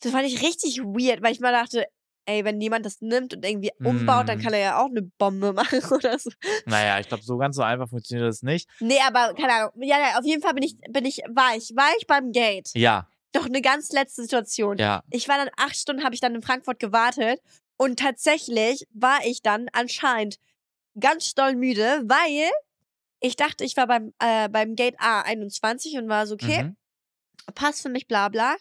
[0.00, 1.86] Das fand ich richtig weird, weil ich mal dachte,
[2.26, 4.40] ey, wenn jemand das nimmt und irgendwie umbaut, dann Mm.
[4.40, 6.30] kann er ja auch eine Bombe machen oder so.
[6.64, 8.68] Naja, ich glaube, so ganz so einfach funktioniert das nicht.
[8.80, 9.70] Nee, aber keine Ahnung.
[9.82, 12.70] Ja, ja, auf jeden Fall bin ich, bin ich, war ich, war ich beim Gate.
[12.74, 14.78] Ja, Doch eine ganz letzte Situation.
[14.78, 15.02] ja.
[15.10, 17.40] Ich war dann acht Stunden, habe ich dann in Frankfurt gewartet
[17.76, 20.36] und tatsächlich war ich dann anscheinend
[20.98, 22.50] ganz doll müde, weil
[23.26, 26.76] ich dachte, ich war beim, äh, beim Gate A21 und war so, okay, Mhm.
[27.54, 28.54] passt für mich, bla bla.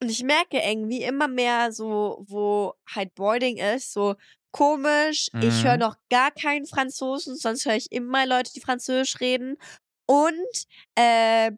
[0.00, 4.14] Und ich merke irgendwie immer mehr so, wo halt Boarding ist, so
[4.52, 5.30] komisch.
[5.40, 5.80] Ich höre Mhm.
[5.80, 9.56] noch gar keinen Franzosen, sonst höre ich immer Leute, die Französisch reden.
[10.06, 10.54] Und
[10.94, 11.50] äh,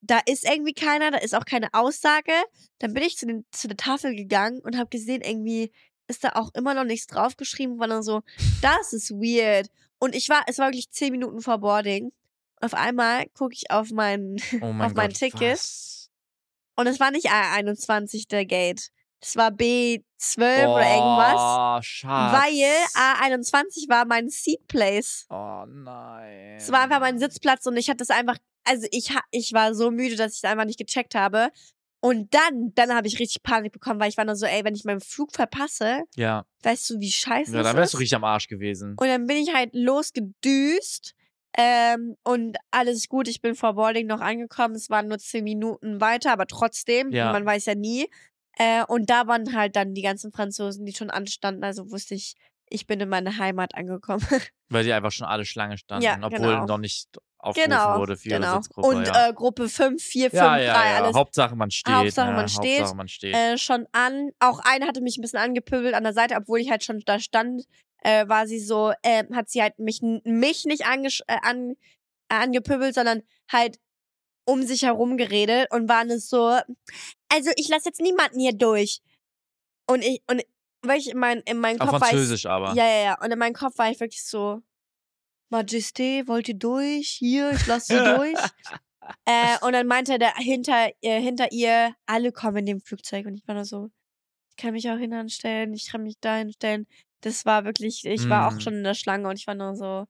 [0.00, 2.32] da ist irgendwie keiner, da ist auch keine Aussage.
[2.78, 5.72] Dann bin ich zu, den, zu der Tafel gegangen und habe gesehen, irgendwie
[6.08, 8.22] ist da auch immer noch nichts draufgeschrieben, war dann so,
[8.62, 9.68] das ist weird.
[9.98, 12.12] Und ich war, es war wirklich zehn Minuten vor Boarding.
[12.60, 15.52] Auf einmal gucke ich auf mein, Oh mein auf mein Gott, Ticket.
[15.52, 16.10] was?
[16.76, 18.90] und es war nicht A21 der Gate.
[19.20, 21.34] Es war B12 oder irgendwas.
[21.36, 22.32] Oh, Schatz.
[22.34, 25.26] Weil A21 war mein Seat Place.
[25.30, 26.56] Oh nein.
[26.56, 29.90] Es war einfach mein Sitzplatz und ich hatte es einfach, also ich, ich war so
[29.90, 31.50] müde, dass ich es einfach nicht gecheckt habe.
[32.06, 34.74] Und dann, dann habe ich richtig Panik bekommen, weil ich war nur so, ey, wenn
[34.76, 37.94] ich meinen Flug verpasse, Ja, weißt du, wie scheiße ja das dann wärst ist?
[37.94, 38.90] du richtig am Arsch gewesen.
[38.98, 41.14] Und dann bin ich halt losgedüst.
[41.58, 44.74] Ähm, und alles gut, ich bin vor Boarding noch angekommen.
[44.74, 47.32] Es waren nur zehn Minuten weiter, aber trotzdem, Ja.
[47.32, 48.08] man weiß ja nie.
[48.58, 51.64] Äh, und da waren halt dann die ganzen Franzosen, die schon anstanden.
[51.64, 52.34] Also wusste ich,
[52.68, 54.26] ich bin in meine Heimat angekommen.
[54.68, 56.66] Weil die einfach schon alle Schlange standen, Ja, obwohl genau.
[56.66, 57.98] noch nicht aufgerufen genau.
[57.98, 58.56] wurde für ihre genau.
[58.56, 58.88] Sitzgruppe.
[58.88, 59.28] und ja.
[59.28, 61.04] äh, Gruppe 5, 4, 5, ja, 3, ja, ja.
[61.04, 61.94] alles Hauptsache man steht.
[61.94, 62.36] Hauptsache ne?
[62.36, 62.78] man steht.
[62.80, 63.34] Hauptsache man steht.
[63.34, 64.30] äh, schon an.
[64.40, 67.20] Auch eine hatte mich ein bisschen angepöbelt an der Seite, obwohl ich halt schon da
[67.20, 67.62] stand,
[68.02, 71.76] äh, war sie so, äh, hat sie halt mich, mich nicht angesch äh, an,
[72.28, 73.78] äh, angepöbelt, sondern halt
[74.48, 76.58] um sich herum geredet und war es so,
[77.32, 79.00] also ich lasse jetzt niemanden hier durch.
[79.88, 80.42] Und ich, und
[80.88, 82.74] weil ich in, mein, in meinem Auf Kopf war ich, Französisch aber.
[82.74, 83.22] ja, ja, ja.
[83.22, 84.60] Und in meinem Kopf war ich wirklich so,
[85.50, 87.08] Majesté, wollt ihr durch?
[87.18, 88.38] Hier, ich lasse sie durch.
[89.24, 93.26] Äh, und dann meinte der hinter, äh, hinter ihr, alle kommen in dem Flugzeug.
[93.26, 93.88] Und ich war nur so,
[94.50, 96.88] ich kann mich auch hinstellen, ich kann mich da hinstellen.
[97.20, 98.60] Das war wirklich, ich war auch Mm.
[98.60, 100.06] schon in der Schlange und ich war nur so,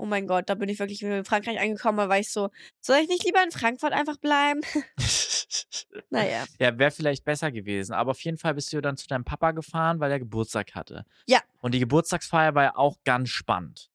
[0.00, 2.48] oh mein Gott, da bin ich wirklich in Frankreich angekommen, da war ich so,
[2.80, 4.60] soll ich nicht lieber in Frankfurt einfach bleiben?
[6.10, 6.44] naja.
[6.58, 7.92] ja, wäre vielleicht besser gewesen.
[7.92, 11.04] Aber auf jeden Fall bist du dann zu deinem Papa gefahren, weil er Geburtstag hatte.
[11.26, 11.40] Ja.
[11.60, 13.90] Und die Geburtstagsfeier war ja auch ganz spannend.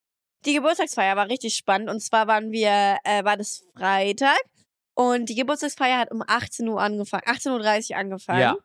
[0.46, 4.40] Die Geburtstagsfeier war richtig spannend und zwar waren wir, äh, war das Freitag
[4.94, 8.40] und die Geburtstagsfeier hat um 18 Uhr angefangen, 18.30 Uhr angefangen.
[8.40, 8.58] Ja.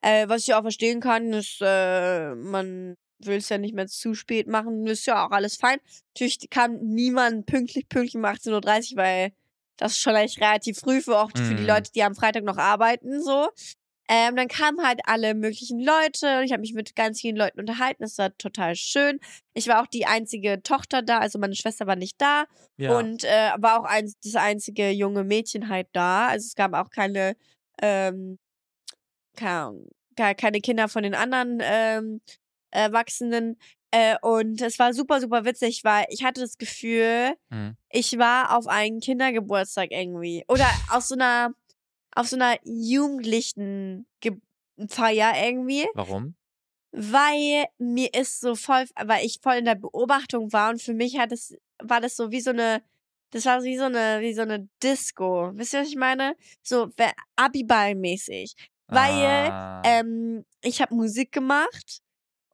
[0.00, 4.14] Äh, was ich auch verstehen kann, ist, äh, man will es ja nicht mehr zu
[4.14, 5.78] spät machen, ist ja auch alles fein.
[6.14, 9.32] Natürlich kam niemand pünktlich, pünktlich um 18.30 Uhr, weil
[9.76, 11.68] das ist schon echt relativ früh für auch für die Mhm.
[11.68, 13.48] Leute, die am Freitag noch arbeiten, so.
[14.06, 17.58] Ähm, dann kamen halt alle möglichen Leute und ich habe mich mit ganz vielen Leuten
[17.58, 18.02] unterhalten.
[18.02, 19.18] Das war total schön.
[19.54, 22.44] Ich war auch die einzige Tochter da, also meine Schwester war nicht da
[22.76, 22.98] Ja.
[22.98, 26.28] und äh, war auch ein, das einzige junge Mädchen halt da.
[26.28, 27.34] Also es gab auch keine,
[27.80, 28.38] ähm,
[29.36, 29.86] keine,
[30.36, 32.20] keine Kinder von den anderen ähm,
[32.74, 33.56] Erwachsenen.
[33.90, 37.76] Äh, und es war super, super witzig, weil ich hatte das Gefühl, Mhm.
[37.90, 40.44] ich war auf einen Kindergeburtstag irgendwie.
[40.48, 41.54] Oder auf so einer,
[42.16, 44.32] auf so einer jugendlichen Ge
[44.88, 46.34] Feier irgendwie Warum?
[46.90, 51.16] weil mir ist so voll, weil ich voll in der Beobachtung war und für mich
[51.18, 52.82] hat es, war das so wie so eine,
[53.30, 55.50] das war wie so eine, wie so eine Disco.
[55.54, 56.36] Wisst ihr, was ich meine?
[56.62, 56.88] So
[57.36, 58.54] Abiball-mäßig.
[58.86, 59.82] Weil, Ah.
[59.84, 62.00] ähm, ich habe Musik gemacht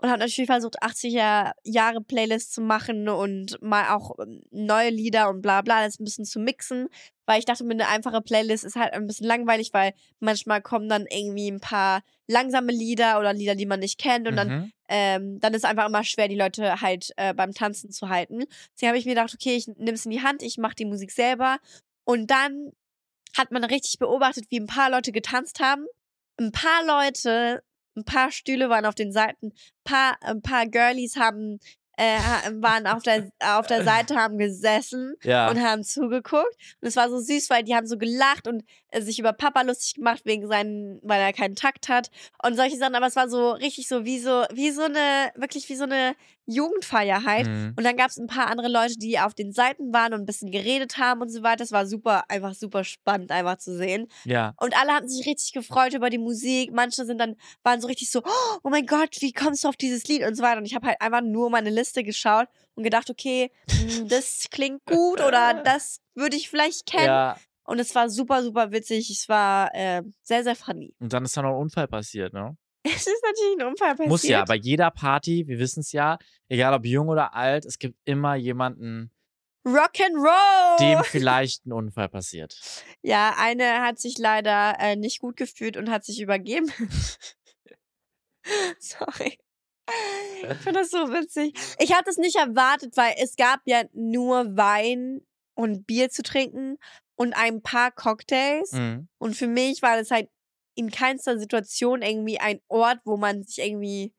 [0.02, 5.28] und habe natürlich versucht, 80er Jahre Playlists zu machen und mal auch ähm, neue Lieder
[5.28, 6.88] und bla bla, das ein bisschen zu mixen.
[7.26, 10.88] Weil ich dachte, mir eine einfache Playlist ist halt ein bisschen langweilig, weil manchmal kommen
[10.88, 14.72] dann irgendwie ein paar langsame Lieder oder Lieder, die man nicht kennt und dann Mhm.
[14.88, 18.44] ähm, dann ist es einfach immer schwer, die Leute halt äh, beim Tanzen zu halten.
[18.74, 20.86] Deswegen habe ich mir gedacht, okay, ich nehme es in die Hand, ich mache die
[20.86, 21.58] Musik selber.
[22.04, 22.72] Und dann
[23.36, 25.84] hat man richtig beobachtet, wie ein paar Leute getanzt haben.
[26.38, 27.62] Ein paar Leute,
[27.96, 29.52] ein paar Stühle waren auf den Seiten,
[29.84, 31.58] paar, ein paar Girlies haben,
[31.96, 32.18] äh,
[32.60, 35.50] waren auf der, auf der Seite, haben gesessen Ja.
[35.50, 36.54] und haben zugeguckt.
[36.80, 38.62] Und es war so süß, weil die haben so gelacht und
[38.98, 42.10] sich über Papa lustig gemacht, wegen seinen, weil er keinen Takt hat
[42.42, 42.94] und solche Sachen.
[42.94, 46.14] Aber es war so richtig so wie so, wie so eine, wirklich wie so eine
[46.46, 47.46] Jugendfeier halt.
[47.46, 47.74] Mhm.
[47.76, 50.26] Und dann gab es ein paar andere Leute, die auf den Seiten waren und ein
[50.26, 51.58] bisschen geredet haben und so weiter.
[51.58, 54.08] Das war super, einfach super spannend, einfach zu sehen.
[54.24, 54.54] Ja.
[54.58, 56.72] Und alle haben sich richtig gefreut über die Musik.
[56.72, 58.22] Manche sind dann, waren so richtig so,
[58.62, 60.58] oh mein Gott, wie kommst du auf dieses Lied und so weiter.
[60.58, 64.84] Und ich habe halt einfach nur meine Liste geschaut und gedacht, okay, hm, das klingt
[64.86, 67.06] gut oder das würde ich vielleicht kennen.
[67.06, 67.36] Ja.
[67.70, 69.08] Und es war super, super witzig.
[69.10, 70.92] Es war äh, sehr, sehr funny.
[70.98, 72.56] Und dann ist da noch ein Unfall passiert, ne?
[72.82, 74.08] Es ist natürlich ein Unfall passiert.
[74.08, 77.78] Muss ja, bei jeder Party, wir wissen es ja, egal ob jung oder alt, es
[77.78, 79.12] gibt immer jemanden,
[79.64, 80.78] Rock'n'Roll!
[80.80, 82.58] dem vielleicht ein Unfall passiert.
[83.02, 86.72] Ja, eine hat sich leider äh, nicht gut gefühlt und hat sich übergeben.
[88.80, 89.38] Sorry.
[90.42, 91.54] Ich finde das so witzig.
[91.78, 95.20] Ich hatte es nicht erwartet, weil es gab ja nur Wein
[95.54, 96.78] und Bier zu trinken
[97.20, 98.72] und ein paar Cocktails.
[98.72, 99.06] Mhm.
[99.18, 100.30] Und für mich war das halt
[100.74, 104.14] in keinster Situation irgendwie ein Ort, wo man sich irgendwie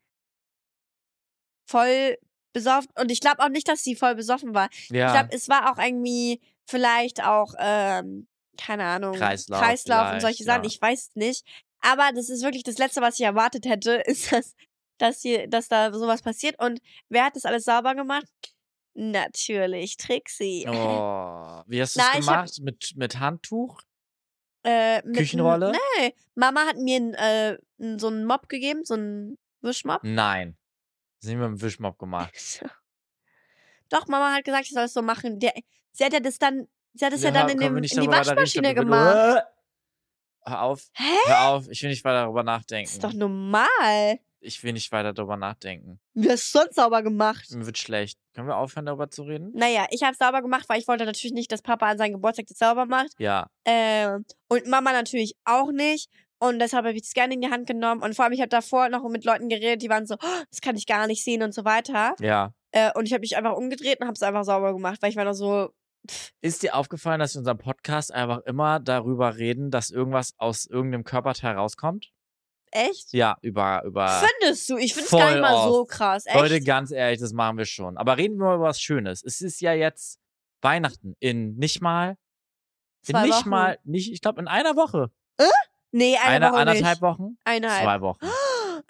[1.67, 2.17] voll
[2.53, 2.91] besoffen.
[2.99, 4.69] Und ich glaube auch nicht, dass sie voll besoffen war.
[4.71, 5.13] Ich Ja.
[5.13, 10.63] glaube, es war auch irgendwie vielleicht auch, ähm, keine Ahnung, Kreislauf Kreislauf und solche Sachen.
[10.63, 10.67] ja.
[10.67, 11.43] Ich weiß es nicht.
[11.79, 14.53] Aber das ist wirklich das Letzte, was ich erwartet hätte, ist, dass,
[14.99, 16.59] dass, hier, dass da sowas passiert.
[16.59, 18.27] Und wer hat das alles sauber gemacht?
[18.93, 20.65] Natürlich, Trixie.
[20.67, 21.63] Oh.
[21.67, 22.59] Wie hast du es ich hab- gemacht?
[22.61, 23.81] Mit, mit Handtuch?
[24.63, 25.71] Äh, mit Küchenrolle?
[25.71, 27.57] Nee, Mama hat mir äh,
[27.97, 30.01] so einen Mob gegeben, so einen Wischmob.
[30.03, 30.57] Nein.
[31.19, 32.63] Das sind wir mit dem Wischmob gemacht.
[33.89, 35.39] Doch, Mama hat gesagt, ich soll es so machen.
[35.39, 35.53] Der,
[35.91, 38.11] sie hat ja das dann, sie hat es ja, dann in, dem, in die reden,
[38.11, 39.45] Waschmaschine wir gemacht.
[40.43, 40.89] Hör auf.
[40.93, 41.17] Hä?
[41.25, 41.69] Hör auf.
[41.69, 42.85] Ich will nicht weiter darüber nachdenken.
[42.87, 44.19] Das ist doch normal.
[44.43, 45.99] Ich will nicht weiter darüber nachdenken.
[46.15, 47.49] Du hast es sonst sauber gemacht.
[47.51, 48.17] Mir wird schlecht.
[48.33, 49.51] Können wir aufhören, darüber zu reden?
[49.53, 52.13] Naja, ich habe es sauber gemacht, weil ich wollte natürlich nicht, dass Papa an seinem
[52.13, 53.11] Geburtstag das sauber macht.
[53.19, 53.47] Ja.
[53.65, 56.09] Ähm, und Mama natürlich auch nicht.
[56.39, 58.01] Und deshalb habe ich es gerne in die Hand genommen.
[58.01, 60.59] Und vor allem, ich habe davor noch mit Leuten geredet, die waren so, oh, das
[60.59, 62.15] kann ich gar nicht sehen und so weiter.
[62.19, 62.51] Ja.
[62.71, 65.17] Äh, und ich habe mich einfach umgedreht und habe es einfach sauber gemacht, weil ich
[65.17, 65.69] war noch so,
[66.41, 70.65] Ist dir aufgefallen, dass wir in unserem Podcast einfach immer darüber reden, dass irgendwas aus
[70.65, 72.11] irgendeinem Körperteil rauskommt?
[72.71, 73.13] Echt?
[73.13, 74.07] Ja, über, über.
[74.39, 74.77] Findest du?
[74.77, 76.25] Ich finde es gar nicht mal so krass.
[76.25, 76.35] Echt?
[76.35, 77.97] Leute, ganz ehrlich, das machen wir schon.
[77.97, 79.23] Aber reden wir mal über was Schönes.
[79.23, 80.19] Es ist ja jetzt
[80.61, 82.17] Weihnachten in nicht mal,
[83.07, 83.49] in Zwei nicht Wochen.
[83.49, 85.11] mal, nicht, ich glaube in einer Woche.
[85.91, 87.01] Nee, eine, Eine, Woche anderthalb nicht.
[87.01, 87.37] Wochen?
[87.43, 87.83] Eineinhalb.
[87.83, 88.25] Zwei Wochen.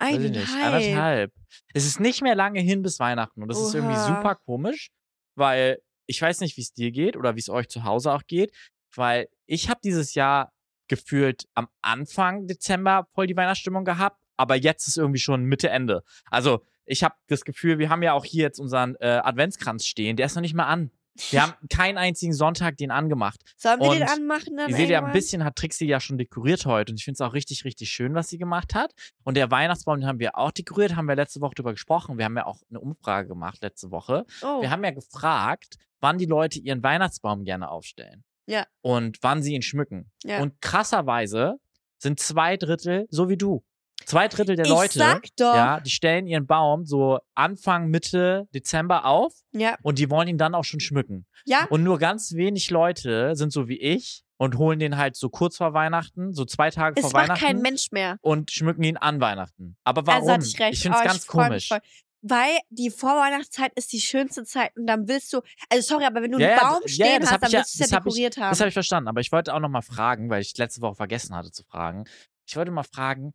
[0.01, 0.49] Nicht.
[0.49, 0.73] Eineinhalb.
[0.73, 1.33] Anderthalb.
[1.73, 4.07] Es ist nicht mehr lange hin bis Weihnachten und das ist irgendwie Oha.
[4.07, 4.89] super komisch,
[5.35, 8.23] weil ich weiß nicht, wie es dir geht oder wie es euch zu Hause auch
[8.25, 8.51] geht,
[8.95, 10.51] weil ich habe dieses Jahr
[10.91, 16.03] gefühlt am Anfang Dezember voll die Weihnachtsstimmung gehabt, aber jetzt ist irgendwie schon Mitte, Ende.
[16.29, 20.17] Also, ich habe das Gefühl, wir haben ja auch hier jetzt unseren äh, Adventskranz stehen,
[20.17, 20.91] der ist noch nicht mal an.
[21.29, 23.39] Wir haben keinen einzigen Sonntag den angemacht.
[23.57, 26.17] Sollen wir den Und anmachen dann Ihr seht ja, ein bisschen hat Trixie ja schon
[26.17, 28.93] dekoriert heute und ich finde es auch richtig, richtig schön, was sie gemacht hat.
[29.23, 32.17] Und der Weihnachtsbaum, den haben wir auch dekoriert, haben wir letzte Woche drüber gesprochen.
[32.17, 34.25] Wir haben ja auch eine Umfrage gemacht letzte Woche.
[34.41, 34.61] Oh.
[34.61, 38.23] Wir haben ja gefragt, wann die Leute ihren Weihnachtsbaum gerne aufstellen.
[38.51, 38.65] Ja.
[38.81, 40.11] Und wann sie ihn schmücken.
[40.23, 40.41] Ja.
[40.41, 41.55] Und krasserweise
[41.97, 43.63] sind zwei Drittel so wie du.
[44.05, 44.99] Zwei Drittel der ich Leute,
[45.39, 49.77] ja, die stellen ihren Baum so Anfang, Mitte Dezember auf Ja.
[49.83, 51.27] und die wollen ihn dann auch schon schmücken.
[51.45, 51.65] Ja.
[51.69, 55.57] Und nur ganz wenig Leute sind so wie ich und holen den halt so kurz
[55.57, 58.17] vor Weihnachten, so zwei Tage Es vor macht Weihnachten kein Mensch mehr.
[58.21, 59.77] und schmücken ihn an Weihnachten.
[59.83, 60.29] Aber warum?
[60.29, 60.81] Also ich recht.
[60.81, 61.67] finde es Oh, ganz komisch.
[61.67, 61.79] voll.
[62.23, 66.31] Weil die Vorweihnachtszeit ist die schönste Zeit und dann willst du, also sorry, aber wenn
[66.31, 67.89] du Ja, einen ja, Baum ja, ja, stehen das hast, dann ja- willst du es
[67.89, 68.49] ja hab ich- dekoriert haben.
[68.51, 70.95] Das habe ich verstanden, aber ich wollte auch noch mal fragen, weil ich letzte Woche
[70.95, 72.03] vergessen hatte zu fragen.
[72.47, 73.33] Ich wollte mal fragen,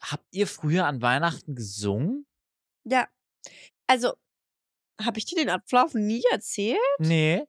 [0.00, 2.26] habt ihr früher an Weihnachten gesungen?
[2.84, 3.06] ja.
[3.88, 4.14] Also,
[5.00, 6.78] habe ich dir den Ablauf nie erzählt?
[6.98, 7.44] Nee.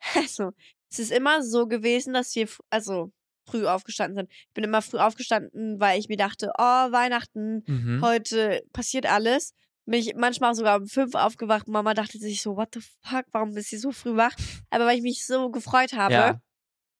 [0.16, 0.52] Also,
[0.90, 3.12] es ist immer so gewesen, dass wir, also,
[3.48, 4.32] früh aufgestanden sind.
[4.32, 6.62] Ich bin immer früh aufgestanden, weil ich mir dachte, oh,
[6.92, 8.00] Weihnachten, Mhm.
[8.02, 9.52] heute passiert alles.
[9.84, 11.66] Bin ich manchmal sogar um fünf aufgewacht.
[11.68, 14.34] Mama dachte sich so, what the fuck, warum ist sie so früh wach?
[14.70, 16.40] Aber weil ich mich so gefreut habe, Ja.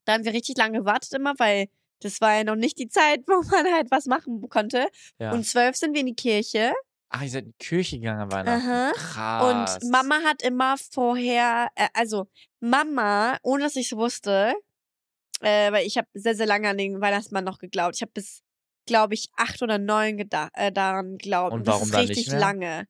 [0.04, 1.68] da haben wir richtig lange gewartet immer, weil
[2.00, 4.88] das war ja noch nicht die Zeit, wo man halt was machen konnte.
[5.18, 5.32] ja.
[5.32, 6.72] Und zwölf sind wir in die Kirche.
[7.14, 8.68] Ach, ihr seid in die Kirche gegangen an Weihnachten.
[8.68, 8.92] Aha.
[8.94, 9.78] Krass.
[9.82, 12.26] Und Mama hat immer vorher, äh, also
[12.60, 14.54] Mama, ohne dass ich es wusste,
[15.40, 17.96] äh, weil ich habe sehr, sehr lange an den Weihnachtsmann noch geglaubt.
[17.96, 18.42] Ich habe bis,
[18.86, 21.52] glaube ich, acht oder neun äh, daran geglaubt.
[21.52, 22.40] Und das warum ist dann nicht richtig mehr?
[22.40, 22.86] lange.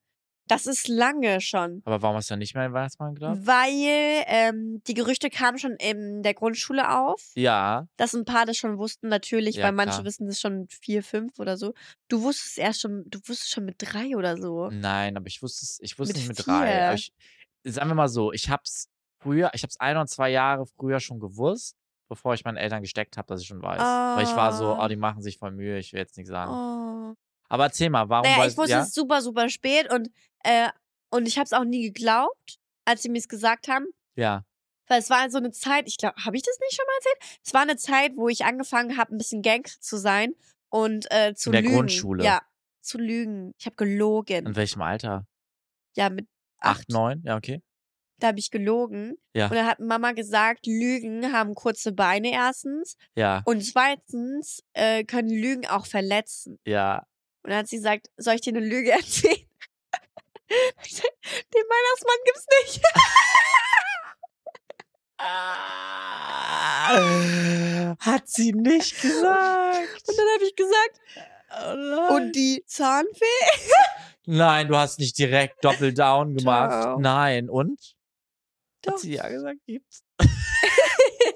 [0.49, 1.83] Das ist lange schon.
[1.85, 3.47] Aber warum hast du nicht mehr an den Weihnachtsmann geglaubt?
[3.47, 7.87] Weil ähm, die Gerüchte kamen schon in der Grundschule auf, Ja.
[7.97, 10.05] dass ein paar das schon wussten, natürlich, Ja, weil manche klar.
[10.05, 11.75] wissen das schon vier, fünf oder so.
[12.09, 14.69] Du wusstest erst schon, du wusstest schon mit drei oder so.
[14.71, 16.67] Nein, aber ich wusste es, ich wusste Mit nicht mit drei.
[16.67, 16.85] vier.
[16.87, 17.13] Aber ich,
[17.65, 18.89] sagen wir mal so, ich hab's
[19.23, 21.77] früher, ich hab's ein oder zwei Jahre früher schon gewusst,
[22.12, 23.81] bevor ich meinen Eltern gesteckt habe, dass ich schon weiß.
[23.81, 24.85] Weil ich war so, Ah.
[24.85, 26.53] oh, die machen sich voll Mühe, ich will jetzt nichts sagen.
[26.53, 27.14] Oh.
[27.48, 28.83] Aber erzähl mal, warum Naja, ich wusste ja?
[28.83, 30.11] es super, super spät und,
[30.44, 30.68] äh,
[31.11, 33.87] und ich habe es auch nie geglaubt, als sie mir es gesagt haben.
[34.14, 34.44] Ja.
[34.88, 37.40] Weil es war so eine Zeit, ich glaube, habe ich das nicht schon mal erzählt?
[37.46, 40.35] Es war eine Zeit, wo ich angefangen habe, ein bisschen Gangster zu sein
[40.68, 41.75] und äh, zu In der lügen.
[41.77, 42.25] Grundschule?
[42.25, 42.42] Ja,
[42.83, 43.55] zu lügen.
[43.59, 44.44] Ich habe gelogen.
[44.46, 45.27] In welchem Alter?
[45.96, 46.27] ja, mit
[46.59, 46.88] Acht, acht.
[46.90, 47.22] neun?
[47.25, 47.62] Ja, okay.
[48.23, 49.17] Da habe ich gelogen.
[49.35, 49.47] Ja.
[49.49, 52.97] Und dann hat Mama gesagt, Lügen haben kurze Beine erstens.
[53.17, 56.59] Ja, Und zweitens äh, können Lügen auch verletzen.
[56.65, 57.05] ja.
[57.45, 59.35] Und dann hat sie gesagt, soll ich dir eine Lüge erzählen?
[60.49, 62.81] Den Weihnachtsmann gibt's nicht.
[67.99, 70.09] Hat sie nicht gesagt.
[70.09, 71.01] Und dann habe ich gesagt,
[71.55, 73.25] Oh und die Zahnfee?
[74.25, 76.85] Nein, du hast nicht direkt Doppel Down gemacht.
[76.87, 76.99] Doch.
[76.99, 77.97] Nein, und?
[78.83, 78.95] Doch.
[78.95, 80.05] Hat sie ja gesagt, gibt's.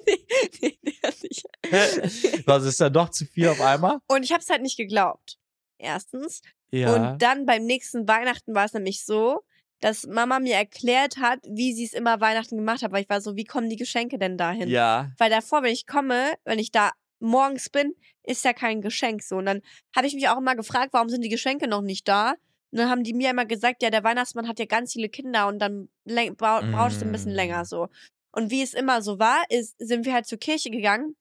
[0.06, 0.26] nee,
[0.60, 1.44] nee, nee, hat nicht.
[2.46, 3.98] Was ist da doch zu viel auf einmal?
[4.08, 5.38] Und ich habe es halt nicht geglaubt.
[5.78, 6.42] Erstens.
[6.70, 6.94] Ja.
[6.94, 9.42] Und dann beim nächsten Weihnachten war es nämlich so,
[9.80, 13.20] dass Mama mir erklärt hat, wie sie es immer Weihnachten gemacht hat, weil ich war
[13.20, 14.68] so, wie kommen die Geschenke denn dahin?
[14.68, 15.10] ja.
[15.18, 19.36] Weil davor, wenn ich komme, wenn ich da morgens bin, ist ja kein Geschenk so.
[19.36, 19.62] Und dann
[19.94, 22.34] habe ich mich auch immer gefragt, warum sind die Geschenke noch nicht da?
[22.72, 25.46] Und dann haben die mir immer gesagt, ja, der Weihnachtsmann hat ja ganz viele Kinder
[25.46, 27.36] und dann brauchst du ein bisschen Mm.
[27.36, 27.88] länger so.
[28.32, 31.16] Und wie es immer so war, ist, sind wir halt zur Kirche gegangen.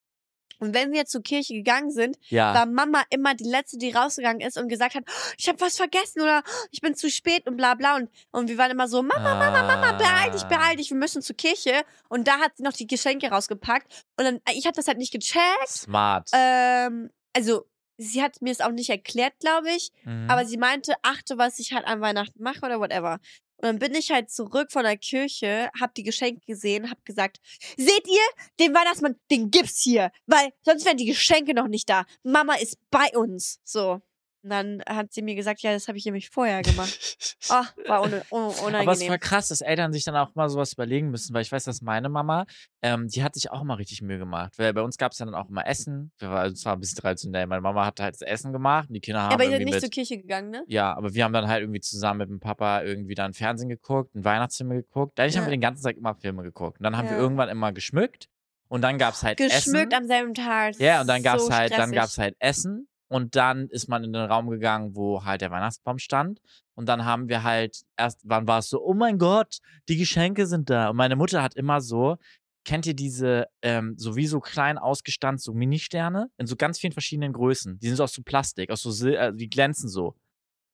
[0.60, 2.54] Und wenn wir zur Kirche gegangen sind, Ja.
[2.54, 5.76] war Mama immer die Letzte, die rausgegangen ist und gesagt hat, "Oh, ich habe was
[5.76, 7.98] vergessen oder "Oh, ich bin zu spät und bla bla.
[7.98, 11.22] Und, und wir waren immer so, Mama, Mama, Mama, beeil dich, beeil dich, wir müssen
[11.22, 11.84] zur Kirche.
[12.08, 14.06] Und da hat sie noch die Geschenke rausgepackt.
[14.18, 15.68] Und dann, ich habe das halt nicht gecheckt.
[15.68, 16.30] Smart.
[16.34, 17.66] Ähm, also,
[17.98, 19.92] sie hat mir es auch nicht erklärt, glaube ich.
[20.04, 20.30] Mhm.
[20.30, 23.20] Aber sie meinte, achte, was ich halt an Weihnachten mache oder whatever.
[23.58, 27.40] Und dann bin ich halt zurück von der Kirche, hab die Geschenke gesehen, hab gesagt,
[27.78, 32.06] seht ihr, den Weihnachtsmann, den gibt's hier, weil sonst wären die Geschenke noch nicht da.
[32.24, 33.60] Mama ist bei uns.
[33.64, 34.02] So.
[34.46, 37.18] Und dann hat sie mir gesagt, ja, das habe ich nämlich vorher gemacht.
[37.50, 39.10] Oh, war un un Aber es unangenehm.
[39.10, 41.82] war krass, dass Eltern sich dann auch mal sowas überlegen müssen, weil ich weiß, dass
[41.82, 42.46] meine Mama,
[42.84, 44.54] ähm, die hat sich auch immer richtig Mühe gemacht.
[44.58, 46.12] Weil bei uns gab es dann auch immer Essen.
[46.20, 47.48] Wir war, also es war ein bisschen traditionell.
[47.48, 49.72] Meine Mama hat halt das Essen gemacht und die Kinder haben aber ihr seid nicht
[49.74, 50.64] mit, zur Kirche gegangen, ne?
[50.68, 54.14] Ja, aber wir haben dann halt irgendwie zusammen mit dem Papa irgendwie dann Fernsehen geguckt,
[54.14, 55.20] einen Weihnachtsfilm geguckt.
[55.20, 55.48] Eigentlich haben Ja.
[55.48, 56.80] wir den ganzen Tag immer Filme geguckt.
[56.80, 57.22] Und dann haben wir Ja.
[57.24, 58.28] irgendwann immer geschmückt
[58.68, 60.04] und dann gab es halt Geschmückt Essen.
[60.04, 60.76] am selben Tag.
[60.80, 61.96] Ja, und dann ist gab's so halt, dann stressig.
[61.96, 66.00] gab's halt Essen und dann ist man in den Raum gegangen, wo halt der Weihnachtsbaum
[66.00, 66.42] stand.
[66.74, 70.46] Und dann haben wir halt erst, wann war es so, oh mein Gott, die Geschenke
[70.48, 70.90] sind da.
[70.90, 72.18] Und meine Mutter hat immer so,
[72.66, 77.80] kennt ihr diese ähm, sowieso klein ausgestanzt, so Mini-Sterne in so ganz vielen verschiedenen Größen?
[77.80, 80.18] Die sind so aus so Plastik, aus so Sil äh, die glänzen so.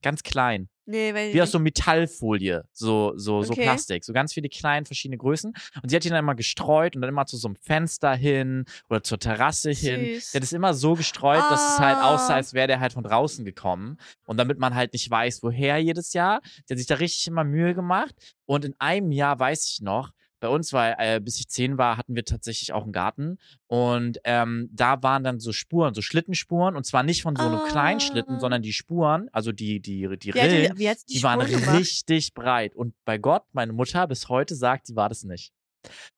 [0.02, 0.68] Ganz klein.
[0.92, 3.62] Nee, weil Wie aus so Metallfolie, so, so, so Okay.
[3.62, 5.52] Plastik, so ganz viele kleine verschiedene Größen.
[5.82, 8.64] Und sie hat die dann immer gestreut und dann immer zu so einem Fenster hin
[8.90, 10.06] oder zur Terrasse hin.
[10.14, 10.32] Süß.
[10.32, 12.14] Der hat es immer so gestreut, dass es halt Ah.
[12.14, 13.96] aussah, als wäre der halt von draußen gekommen.
[14.26, 16.40] Und damit man halt nicht weiß, woher jedes Jahr.
[16.68, 18.14] Der hat sich da richtig immer Mühe gemacht.
[18.44, 20.10] Und in einem Jahr weiß ich noch,
[20.42, 23.38] bei uns war, äh, bis ich zehn war, hatten wir tatsächlich auch einen Garten.
[23.68, 26.74] Und ähm, da waren dann so Spuren, so Schlittenspuren.
[26.74, 28.40] Und zwar nicht von so einem kleinen Schlitten, Ah.
[28.40, 31.78] sondern die Spuren, also die, die, die Rillen, die, die, die, waren gemacht?
[31.78, 32.74] richtig breit.
[32.74, 35.52] Und bei Gott, meine Mutter bis heute sagt, sie war das nicht.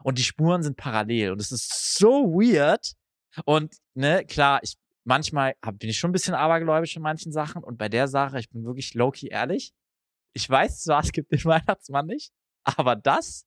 [0.02, 1.32] Und die Spuren sind parallel.
[1.32, 2.94] Und es ist so weird.
[3.44, 7.62] Und, ne, klar, ich, manchmal hab, bin ich schon ein bisschen abergläubisch in manchen Sachen.
[7.62, 9.74] Und bei der Sache, ich bin wirklich low-key ehrlich.
[10.32, 12.32] Ich weiß zwar, es gibt den Weihnachtsmann nicht,
[12.64, 13.44] aber das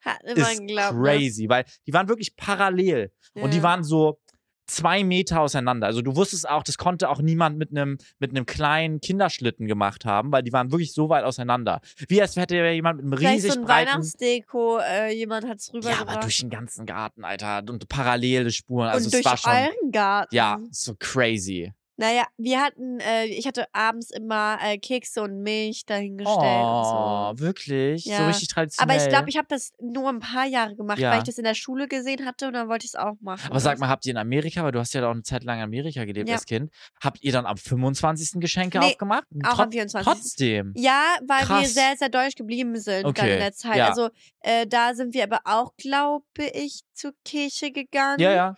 [0.00, 1.02] Hat ist geglaubt, ne?
[1.02, 3.12] crazy, weil die waren wirklich parallel.
[3.34, 3.62] Und die Ja.
[3.64, 4.18] waren so
[4.66, 5.86] zwei Meter auseinander.
[5.86, 10.04] Also du wusstest auch, das konnte auch niemand mit einem mit einem kleinen Kinderschlitten gemacht
[10.04, 11.80] haben, weil die waren wirklich so weit auseinander.
[12.08, 15.68] Wie als hätte jemand mit einem Vielleicht riesig so ein breiten Weihnachtsdeko, äh, jemand hat's
[15.68, 16.08] ja, rübergebracht.
[16.08, 18.88] aber durch den ganzen Garten, Alter, und parallele Spuren.
[18.88, 20.34] Also und es durch war schon euren Garten.
[20.34, 21.72] ja so crazy.
[22.00, 27.32] Naja, wir hatten, äh, ich hatte abends immer äh, Kekse und Milch dahingestellt und Oh,
[27.36, 27.40] so.
[27.40, 28.04] wirklich?
[28.04, 28.26] So Ja.
[28.28, 28.94] richtig traditionell.
[28.96, 31.10] Aber ich glaube, ich habe das nur ein paar Jahre gemacht, Ja.
[31.10, 33.50] weil ich das in der Schule gesehen hatte und dann wollte ich es auch machen.
[33.50, 35.58] aber sag mal, habt ihr in Amerika, weil du hast ja auch eine Zeit lang
[35.58, 36.36] in Amerika gelebt Ja.
[36.36, 36.70] als Kind,
[37.02, 38.40] habt ihr dann am 25.
[38.40, 39.24] Geschenke Nee, aufgemacht?
[39.44, 40.04] auch Trot- am 24..
[40.12, 40.72] Trotzdem.
[40.76, 41.74] Ja, weil wir Krass.
[41.74, 43.76] sehr, sehr deutsch geblieben sind dann Okay, in der Zeit.
[43.76, 43.88] ja.
[43.88, 48.20] Also äh, da sind wir aber auch, glaube ich, zur Kirche gegangen.
[48.20, 48.54] Ja, ja.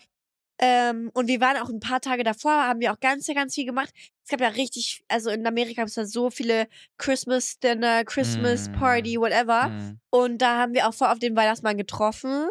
[0.63, 3.65] Ähm, und wir waren auch ein paar Tage davor, haben wir auch ganz, ganz viel
[3.65, 3.91] gemacht.
[4.25, 6.69] Es gab ja richtig, also in Amerika gibt es da so viele
[6.99, 8.73] Christmas Dinner, Christmas Mm.
[8.73, 9.65] Party, whatever.
[9.65, 10.01] Hm.
[10.11, 12.49] Und da haben wir auch vor auf den Weihnachtsmann getroffen,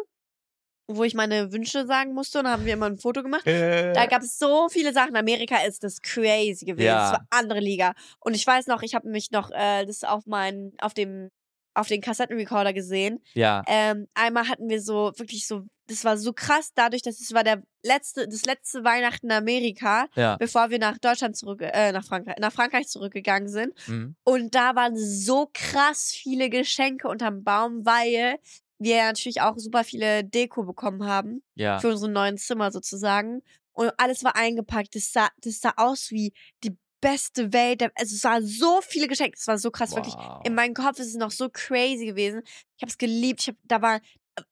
[0.88, 2.40] wo ich meine Wünsche sagen musste.
[2.40, 3.46] Und da haben wir immer ein Foto gemacht.
[3.46, 5.14] Da gab es so viele Sachen.
[5.14, 6.86] Amerika ist das crazy gewesen.
[6.86, 7.12] Ja.
[7.12, 7.92] Das war andere Liga.
[8.18, 11.30] Und ich weiß noch, ich habe mich noch äh, das auf meinen, auf dem,
[11.74, 13.22] auf den Kassettenrecorder gesehen.
[13.34, 13.62] ja.
[13.66, 17.44] Ähm, einmal hatten wir so wirklich so, das war so krass, dadurch, dass es war
[17.44, 20.36] der letzte, das letzte Weihnachten in Amerika, Ja.
[20.36, 23.72] bevor wir nach Deutschland zurück, äh, nach Frankreich, nach Frankreich zurückgegangen sind.
[23.88, 24.16] Mhm.
[24.24, 28.38] Und da waren so krass viele Geschenke unterm Baum, weil
[28.78, 31.78] wir natürlich auch super viele Deko bekommen haben Ja.
[31.78, 33.42] für unsere neuen Zimmer sozusagen.
[33.72, 34.94] Und alles war eingepackt.
[34.94, 36.32] Das sah, das sah aus wie
[36.64, 37.82] die beste Welt.
[37.94, 39.36] Also es waren so viele Geschenke.
[39.38, 40.14] Es war so krass, wirklich.
[40.14, 40.42] Wow.
[40.44, 42.42] In meinem Kopf ist es noch so crazy gewesen.
[42.76, 43.40] Ich habe es geliebt.
[43.40, 44.00] Ich hab, da war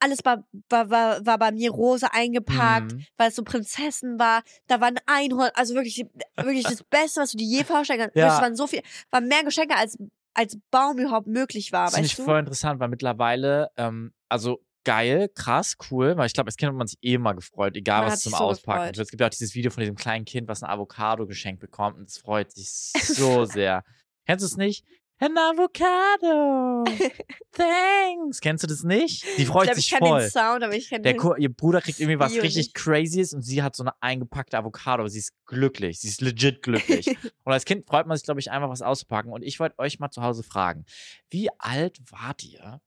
[0.00, 3.06] alles war, war, war, war bei mir rosa eingepackt, Mhm.
[3.16, 4.42] weil es so Prinzessin war.
[4.66, 6.04] Da war ein Einhorn, also wirklich,
[6.37, 8.16] wirklich das Beste, was du dir je vorstellen kannst.
[8.16, 8.34] Ja.
[8.37, 9.96] Es waren so viel, waren mehr Geschenke als
[10.34, 12.22] als Baum überhaupt möglich war, Das finde ich du?
[12.22, 16.77] voll interessant, weil mittlerweile, ähm, also geil, krass, cool, weil ich glaube, als Kind hat
[16.77, 18.93] man sich eh immer gefreut, egal Man was zum so Auspacken.
[18.93, 18.99] gefreut.
[18.99, 21.99] Es gibt ja auch dieses Video von diesem kleinen Kind, was ein Avocado geschenkt bekommt
[21.99, 22.69] und es freut sich
[23.03, 23.85] so sehr.
[24.27, 24.85] Kennst du es nicht?
[25.21, 26.85] An Avocado.
[27.53, 28.41] Thanks.
[28.41, 29.25] Kennst du das nicht?
[29.37, 30.21] Die ich freut ich sich kenne voll.
[30.21, 31.17] den Sound, aber ich kenne den.
[31.17, 32.75] Ko ihr Bruder kriegt irgendwie was richtig nicht.
[32.75, 35.99] Crazyes und sie hat so eine eingepackte Avocado, aber sie ist glücklich.
[35.99, 37.09] Sie ist legit glücklich.
[37.45, 39.33] und als Kind freut man sich, glaube ich, einfach was auszupacken.
[39.33, 40.85] Und ich wollte euch mal zu Hause fragen,
[41.31, 42.81] wie alt wart ihr,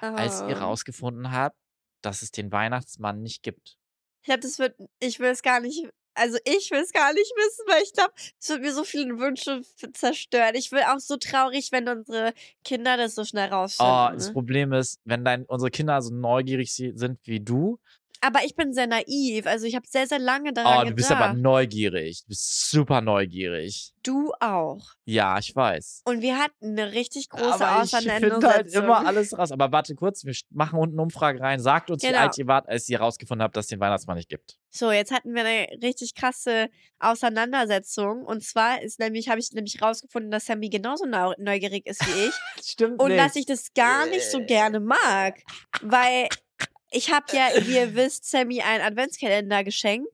[0.00, 0.64] als ihr Ah.
[0.64, 1.56] rausgefunden habt,
[2.02, 3.76] dass es den Weihnachtsmann nicht gibt?
[4.22, 7.30] Ich glaube, das wird, ich will es gar nicht, also ich will es gar nicht
[7.36, 10.54] wissen, weil ich glaube, es wird mir so viele Wünsche zerstören.
[10.54, 12.32] Ich will auch so traurig, wenn unsere
[12.64, 14.14] Kinder das so schnell Oh, rausfinden.
[14.14, 14.32] das ne?
[14.32, 17.78] Problem ist, wenn dein, unsere Kinder so neugierig si- sind wie du,
[18.24, 20.90] Aber ich bin sehr naiv, also ich habe sehr, sehr lange daran oh, gedacht.
[20.92, 22.22] du bist aber neugierig.
[22.22, 23.92] Du bist super neugierig.
[24.02, 24.80] Du auch.
[25.04, 26.02] Ja, ich weiß.
[26.06, 28.50] Und wir hatten eine richtig große aber ich finde Auseinandersetzung.
[28.50, 29.52] halt immer alles raus.
[29.52, 31.60] Aber warte kurz, wir machen unten eine Umfrage rein.
[31.60, 32.20] Sagt uns, wie Genau.
[32.20, 34.58] alt ihr wart, als ihr rausgefunden habt, dass es den Weihnachtsmann nicht gibt.
[34.70, 38.24] So, jetzt hatten wir eine richtig krasse Auseinandersetzung.
[38.24, 42.28] Und zwar ist nämlich, habe ich nämlich rausgefunden, dass Sammy genauso neu neugierig ist wie
[42.28, 42.34] ich.
[42.64, 45.42] Stimmt und dass ich das gar nicht so gerne mag.
[45.82, 46.28] Weil
[46.94, 50.08] ich habe ja, wie ihr wisst, Sammy einen Adventskalender geschenkt.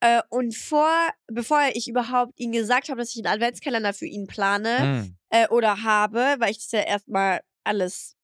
[0.00, 0.92] Äh, und vor,
[1.26, 5.16] bevor ich überhaupt ihm gesagt habe, dass ich einen Adventskalender für ihn plane Hm.
[5.30, 8.14] äh, oder habe, weil ich das ja erstmal alles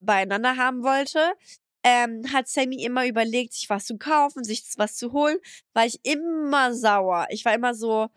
[0.00, 1.32] beieinander haben wollte,
[1.82, 5.38] ähm, hat Sammy immer überlegt, sich was zu kaufen, sich was zu holen,
[5.72, 7.26] war ich immer sauer.
[7.30, 8.08] Ich war immer so,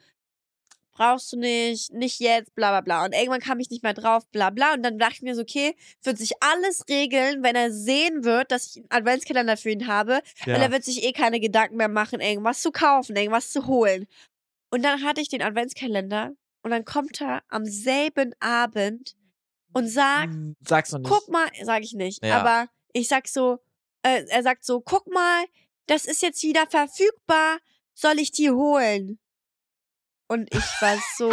[0.94, 3.06] brauchst du nicht, nicht jetzt, bla bla bla.
[3.06, 4.74] Und irgendwann kam ich nicht mehr drauf, bla bla.
[4.74, 8.52] Und dann dachte ich mir so, okay, wird sich alles regeln, wenn er sehen wird,
[8.52, 10.22] dass ich einen Adventskalender für ihn habe.
[10.46, 10.54] Ja.
[10.54, 14.08] Weil er wird sich eh keine Gedanken mehr machen, irgendwas zu kaufen, irgendwas zu holen.
[14.72, 16.32] Und dann hatte ich den Adventskalender
[16.64, 19.16] und dann kommt er am selben Abend
[19.74, 21.10] und sagt, Hm, Sag's noch nicht.
[21.12, 22.40] guck mal, sag ich nicht, Ja.
[22.40, 23.60] aber ich sag so,
[24.04, 25.46] äh, er sagt so, guck mal,
[25.88, 27.58] das ist jetzt wieder verfügbar,
[27.94, 29.20] soll ich die holen?
[30.34, 31.30] Und ich war so,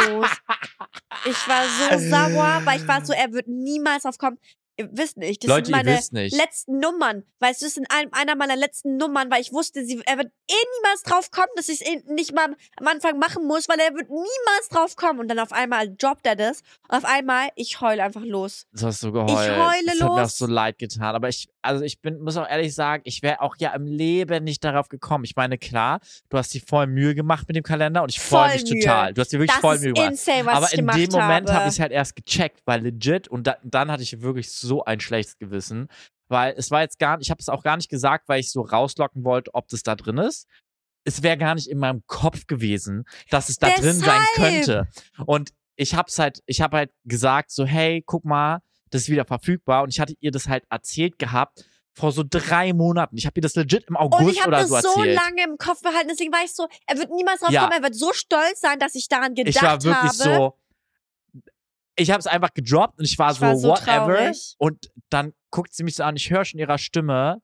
[1.25, 4.37] ich war so sauer, weil ich war so, er wird niemals drauf kommen.
[4.77, 5.75] Ihr wisst nicht, das Leute, sind
[6.13, 7.23] meine letzten Nummern.
[7.39, 10.27] Weißt du, das sind ein, einer meiner letzten Nummern, weil ich wusste, sie, er wird
[10.49, 13.93] eh niemals drauf kommen, dass ich es nicht mal am Anfang machen muss, weil er
[13.93, 15.19] wird niemals drauf kommen.
[15.19, 16.61] Und dann auf einmal droppt er das.
[16.87, 18.65] Und auf einmal, ich heule einfach los.
[18.73, 19.29] Du hast so geheult.
[19.29, 20.37] heule das hat mir auch los.
[20.37, 21.15] so leid getan.
[21.15, 24.43] Aber ich, also ich bin, muss auch ehrlich sagen, ich wäre auch ja im Leben
[24.43, 25.25] nicht darauf gekommen.
[25.25, 25.99] Ich meine, klar,
[26.29, 28.79] du hast dir voll Mühe gemacht mit dem Kalender und ich freue mich Mühe.
[28.81, 29.13] total.
[29.13, 30.11] Du hast dir wirklich Das voll Mühe gemacht.
[30.11, 31.53] insane, was Aber ich in dem Moment habe.
[31.53, 34.60] habe ich es halt erst gecheckt, weil legit und da, dann hatte ich wirklich so
[34.85, 35.87] ein schlechtes Gewissen,
[36.29, 38.61] weil es war jetzt gar ich habe es auch gar nicht gesagt, weil ich so
[38.61, 40.47] rauslocken wollte, ob das da drin ist.
[41.03, 44.53] Es wäre gar nicht in meinem Kopf gewesen, dass es da drin sein Deshalb.
[44.65, 44.87] könnte.
[45.25, 48.59] Und ich hab's halt, ich habe halt gesagt so, hey, guck mal,
[48.91, 49.81] das ist wieder verfügbar.
[49.83, 53.17] Und ich hatte ihr das halt erzählt gehabt vor so drei Monaten.
[53.17, 55.15] Ich habe ihr das legit im Und August ich habe oder das so so erzählt.
[55.15, 57.61] lange im Kopf behalten, deswegen war ich so, er wird niemals drauf Ja.
[57.61, 60.35] kommen, er wird so stolz sein, dass ich daran gedacht ich war wirklich habe.
[60.35, 60.57] so.
[62.01, 64.15] Ich habe es einfach gedroppt und ich war Ich so, war so whatever.
[64.15, 64.55] traurig.
[64.57, 67.37] Und dann guckt sie mich so an, ich höre schon ihrer Stimme.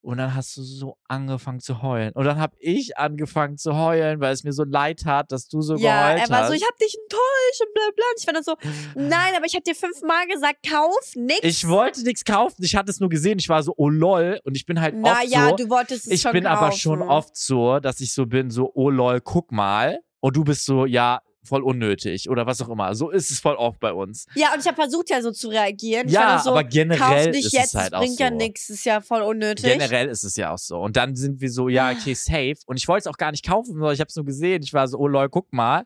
[0.00, 2.12] Und dann hast du so angefangen zu heulen.
[2.14, 5.60] Und dann habe ich angefangen zu heulen, weil es mir so leid hat, dass du
[5.60, 6.48] so ja, geheult er war hast.
[6.48, 8.04] so, ich hab dich enttäuscht und bla bla.
[8.12, 8.54] Und ich war dann so,
[8.94, 11.40] nein, aber ich hab dir fünfmal gesagt, kauf nix.
[11.42, 13.38] ich wollte nichts kaufen, ich hatte es nur gesehen.
[13.40, 14.40] Ich war so, oh lol.
[14.44, 15.56] Und ich bin halt Na oft ja, so.
[15.56, 16.46] du wolltest es ich bin kaufen.
[16.46, 19.98] aber schon oft so, dass ich so bin, so, oh lol, guck mal.
[20.20, 22.94] Und du bist so, ja, voll unnötig oder was auch immer.
[22.94, 24.26] So ist es voll oft bei uns.
[24.34, 26.08] Ja, und ich habe versucht ja so zu reagieren.
[26.08, 28.24] Ja, so, aber generell nicht ist jetzt, es halt auch bringt so.
[28.24, 29.64] ja nichts, ist ja voll unnötig.
[29.64, 30.78] Generell ist es ja auch so.
[30.80, 32.56] Und dann sind wir so, ja, okay, safe.
[32.66, 34.62] Und ich wollte es auch gar nicht kaufen, sondern ich habe es nur gesehen.
[34.62, 35.84] Ich war so, oh lol, guck mal.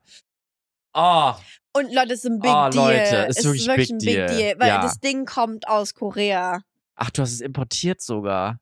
[0.94, 1.32] Oh,
[1.74, 2.84] Und Leute, es ist ein Big Oh, Deal.
[2.84, 4.26] Leute, ist es wirklich ist wirklich Big ein Big Deal.
[4.36, 4.82] Deal, weil Ja.
[4.82, 6.60] das Ding kommt aus Korea.
[6.96, 8.58] ach, du hast es importiert sogar.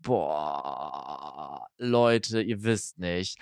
[0.00, 3.38] Boah, Leute, ihr wisst nicht.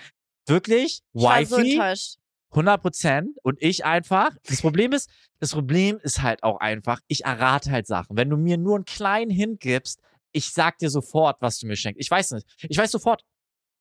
[0.47, 1.01] Wirklich?
[1.13, 1.73] Ich war so Wifi?
[1.73, 2.17] enttäuscht.
[2.51, 4.31] 100 Prozent und ich einfach.
[4.47, 8.17] Das Problem ist, das Problem ist halt auch einfach, ich errate halt Sachen.
[8.17, 10.01] Wenn du mir nur einen kleinen Hint gibst,
[10.33, 12.01] ich sag dir sofort, was du mir schenkst.
[12.01, 12.47] Ich weiß nicht.
[12.69, 13.25] Ich weiß sofort.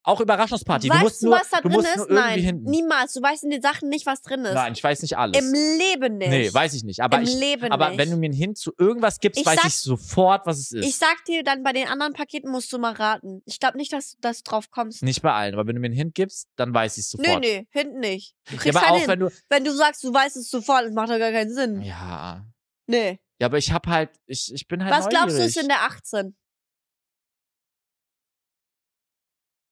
[0.03, 0.89] Auch Überraschungsparty.
[0.89, 2.09] weißt du musst du, nur, was da drin ist?
[2.09, 2.69] Nein, hinten.
[2.69, 3.13] niemals.
[3.13, 4.53] Du weißt in den Sachen nicht, was drin ist.
[4.53, 5.37] Nein, ich weiß nicht alles.
[5.37, 6.29] Im Leben nicht.
[6.29, 7.01] Nee, weiß ich nicht.
[7.01, 7.99] Aber, Im ich, Leben aber nicht.
[7.99, 10.71] wenn du mir einen Hint zu irgendwas gibst, Ich weiß sag- ich sofort, was es
[10.71, 10.85] ist.
[10.87, 13.41] ich sag dir dann, bei den anderen Paketen musst du mal raten.
[13.45, 15.03] Ich glaube nicht, dass du das drauf kommst.
[15.03, 17.43] nicht bei allen, aber wenn du mir einen Hint gibst, dann weiß ich es sofort.
[17.43, 18.35] nö, hinten nicht.
[18.47, 19.07] Du Ja, kriegst aber keinen auch hin.
[19.09, 19.29] wenn du.
[19.49, 21.81] Wenn du sagst, du weißt es sofort, das macht doch gar keinen Sinn.
[21.81, 22.45] Ja.
[22.87, 23.19] Nee.
[23.41, 25.55] Ja, aber ich hab halt, ich, ich bin halt Was glaubst du neugierig.
[25.55, 26.35] ist in der 18?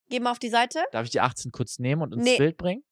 [0.10, 0.84] Geh mal auf die Seite.
[0.92, 2.38] Darf ich die 18 kurz nehmen und ins Nee.
[2.38, 2.84] Bild bringen?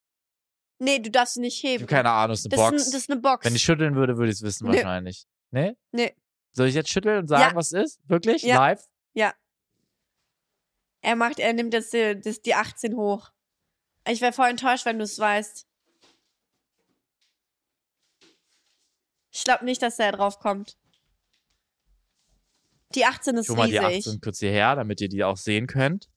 [0.79, 1.83] Nee, du darfst sie nicht Ich heben.
[1.83, 2.81] habe keine Ahnung, ist eine das, Box.
[2.81, 3.45] Ist das ist eine Box.
[3.45, 4.75] Wenn ich schütteln würde, würde ich es wissen Nee.
[4.77, 5.25] wahrscheinlich.
[5.51, 5.77] Nee?
[5.91, 6.13] Nee.
[6.51, 7.55] Soll ich jetzt schütteln und sagen, Ja.
[7.55, 8.09] was es ist?
[8.09, 8.43] Wirklich?
[8.43, 8.57] Ja.
[8.57, 8.83] Live?
[11.01, 13.29] er macht, er nimmt jetzt die, das, die 18 hoch.
[14.07, 15.67] Ich wäre voll enttäuscht, wenn du es weißt.
[19.31, 20.77] Ich glaube nicht, dass er drauf kommt.
[22.95, 24.07] Die 18 ist Ich hol mal die riesig.
[24.07, 26.09] 18 kurz hierher, damit ihr die auch sehen könnt.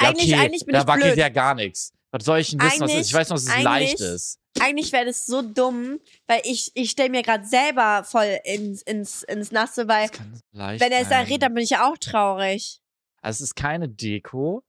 [0.00, 1.18] Ja, Eigentlich- okay, eigentlich bin da ich wackelt blöd.
[1.18, 1.92] ja gar nichts.
[2.12, 3.06] Was soll ich denn wissen, was es ist?
[3.08, 4.38] Ich weiß noch, dass es leicht ist.
[4.58, 9.22] Eigentlich wäre das so dumm, weil ich, ich stelle mir gerade selber voll ins, ins,
[9.22, 11.26] ins Nasse, weil Das kann leicht wenn er es sein.
[11.26, 12.80] errät, dann bin ich ja auch traurig.
[13.22, 14.64] Also es ist keine Deko.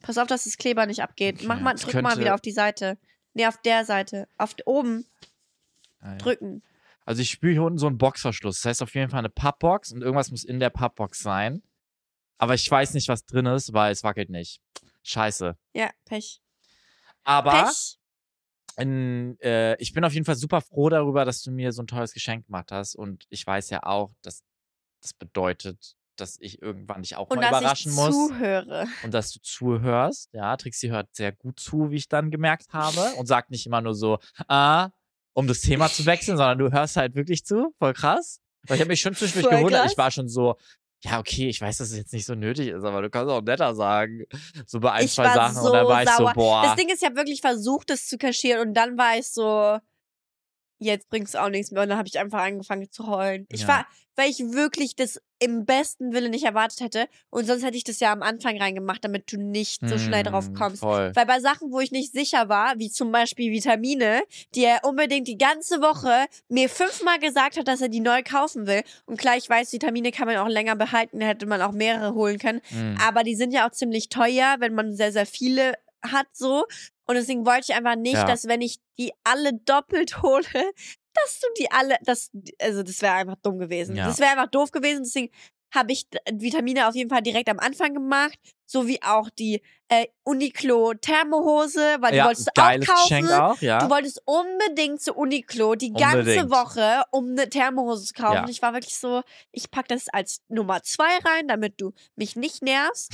[0.00, 1.36] Pass auf, dass das Kleber nicht abgeht.
[1.36, 2.98] Okay, Mach mal, das drück mal könnte- wieder auf die Seite.
[3.34, 4.28] Nee, auf der Seite.
[4.38, 5.06] Auf oben
[6.00, 6.18] Nein.
[6.18, 6.62] drücken.
[7.06, 8.60] Also ich spüre hier unten so einen Boxverschluss.
[8.60, 11.62] Das heißt auf jeden Fall eine Pappbox und irgendwas muss in der Pappbox sein.
[12.38, 14.60] Aber ich weiß nicht, was drin ist, weil es wackelt nicht.
[15.02, 15.56] Scheiße.
[15.74, 16.40] Ja, Pech.
[17.22, 17.98] Aber Pech.
[18.76, 21.86] in, äh, ich bin auf jeden Fall super froh darüber, dass du mir so ein
[21.86, 22.96] tolles Geschenk gemacht hast.
[22.96, 24.42] Und ich weiß ja auch, dass
[25.00, 28.14] das bedeutet, dass ich irgendwann dich auch Und mal dass überraschen ich muss.
[28.14, 28.86] zuhöre.
[29.02, 30.32] Und dass du zuhörst.
[30.32, 33.14] Ja, Trixie hört sehr gut zu, wie ich dann gemerkt habe.
[33.16, 34.18] Und sagt nicht immer nur so,
[34.48, 34.90] ah,
[35.34, 37.74] um das Thema zu wechseln, sondern du hörst halt wirklich zu.
[37.78, 38.40] Voll krass.
[38.66, 39.90] Weil ich habe mich schon zwischendurch gewundert.
[39.90, 40.56] Ich war schon so,
[41.04, 43.42] ja, okay, ich weiß, dass es jetzt nicht so nötig ist, aber du kannst auch
[43.42, 44.24] netter sagen.
[44.66, 45.54] So bei ein, Ich zwei Sachen.
[45.54, 46.28] so und dann war ich sauer.
[46.28, 46.62] so, boah.
[46.62, 49.78] Das Ding ist, ich habe wirklich versucht, das zu kaschieren und dann war ich so,
[50.78, 51.82] jetzt bringt's auch nichts mehr.
[51.82, 53.46] Und dann habe ich einfach angefangen zu heulen.
[53.50, 53.68] Ich Ja.
[53.68, 57.06] war, weil ich wirklich das im besten Willen nicht erwartet hätte.
[57.30, 60.50] Und sonst hätte ich das ja am Anfang reingemacht, damit du nicht so schnell drauf
[60.50, 60.80] Mm, kommst.
[60.80, 61.10] Voll.
[61.14, 64.22] Weil bei Sachen, wo ich nicht sicher war, wie zum Beispiel Vitamine,
[64.54, 68.66] die er unbedingt die ganze Woche mir fünfmal gesagt hat, dass er die neu kaufen
[68.66, 68.82] will.
[69.06, 72.38] Und klar, ich weiß, Vitamine kann man auch länger behalten, hätte man auch mehrere holen
[72.38, 72.60] können.
[72.70, 72.96] Mm.
[73.06, 75.74] Aber die sind ja auch ziemlich teuer, wenn man sehr, sehr viele
[76.10, 76.66] hat so.
[77.06, 78.24] Und deswegen wollte ich einfach nicht, Ja.
[78.24, 80.42] dass wenn ich die alle doppelt hole,
[81.14, 82.30] dass du die alle, das,
[82.60, 83.96] also das wäre einfach dumm gewesen.
[83.96, 84.06] Ja.
[84.06, 85.30] Das wäre einfach doof gewesen, deswegen
[85.74, 90.94] habe ich Vitamine auf jeden Fall direkt am Anfang gemacht, sowie auch die äh, Uniqlo
[90.94, 92.80] Thermohose, weil die Ja, wolltest du auch kaufen.
[92.80, 93.78] Geschenk auch, ja.
[93.80, 96.50] Du wolltest unbedingt zu Uniqlo die ganze Unbedingt.
[96.50, 98.34] Woche, um eine Thermohose zu kaufen.
[98.44, 98.48] Ja.
[98.48, 102.62] Ich war wirklich so, ich pack das als Nummer zwei rein, damit du mich nicht
[102.62, 103.12] nervst.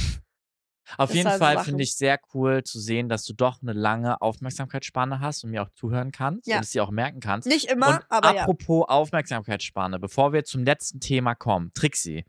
[0.99, 4.21] Auf Das jeden Fall finde ich sehr cool zu sehen, dass du doch eine lange
[4.21, 6.57] Aufmerksamkeitsspanne hast und mir auch zuhören kannst Ja.
[6.57, 7.49] und es dir auch merken kannst.
[7.49, 8.43] Nicht immer, und aber ja.
[8.43, 12.25] apropos Aufmerksamkeitsspanne, bevor wir zum letzten Thema kommen, Trixie,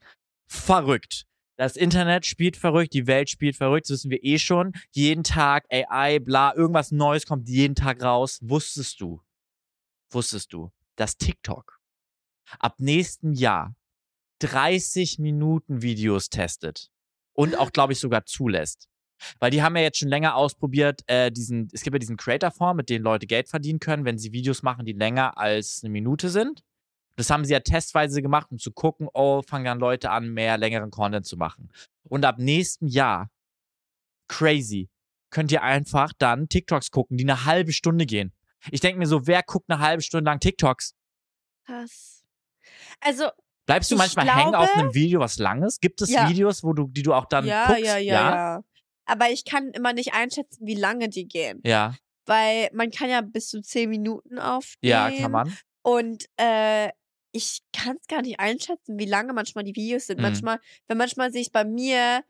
[0.47, 1.26] verrückt.
[1.57, 4.74] Das Internet spielt verrückt, die Welt spielt verrückt, das wissen wir eh schon.
[4.91, 8.39] Jeden Tag AI, bla, irgendwas Neues kommt jeden Tag raus.
[8.41, 9.22] Wusstest du,
[10.09, 11.80] wusstest du, dass TikTok
[12.59, 13.76] ab nächsten Jahr
[14.39, 16.89] 30 Minuten Videos testet
[17.42, 18.88] und auch, glaube ich, sogar zulässt.
[19.39, 22.78] Weil die haben ja jetzt schon länger ausprobiert, äh, diesen, es gibt ja diesen Creator-Form,
[22.78, 26.30] mit dem Leute Geld verdienen können, wenn sie Videos machen, die länger als eine Minute
[26.30, 26.64] sind.
[27.16, 30.60] Das haben sie ja testweise gemacht, um zu gucken, oh, fangen dann Leute an, mehr
[30.60, 31.72] längeren Content zu machen.
[32.04, 33.32] Und ab nächstem Jahr,
[34.28, 34.89] crazy,
[35.32, 38.34] könnt ihr einfach dann TikToks gucken, die eine halbe Stunde gehen.
[38.70, 40.94] Ich denke mir so, wer guckt eine halbe Stunde lang TikToks?
[41.66, 42.24] Krass.
[43.00, 43.32] Also,
[43.72, 45.82] Bleibst du manchmal hängen glaube- auf einem Video, was lang ist?
[45.82, 46.30] Gibt es Ja.
[46.30, 47.84] Videos, wo du, die du auch dann ja, guckst?
[47.84, 48.61] ja, ja, ja.
[49.05, 51.59] Aber ich kann immer nicht einschätzen, wie lange die gehen.
[51.65, 51.95] Ja,
[52.26, 54.89] Weil man kann ja bis zu zehn Minuten aufnehmen.
[54.89, 55.57] ja, kann man.
[55.82, 56.89] Und äh,
[57.34, 60.17] ich kann es gar nicht einschätzen, wie lange manchmal die Videos sind.
[60.17, 60.24] Mhm.
[60.24, 62.24] Manchmal, wenn manchmal sehe ich bei mir,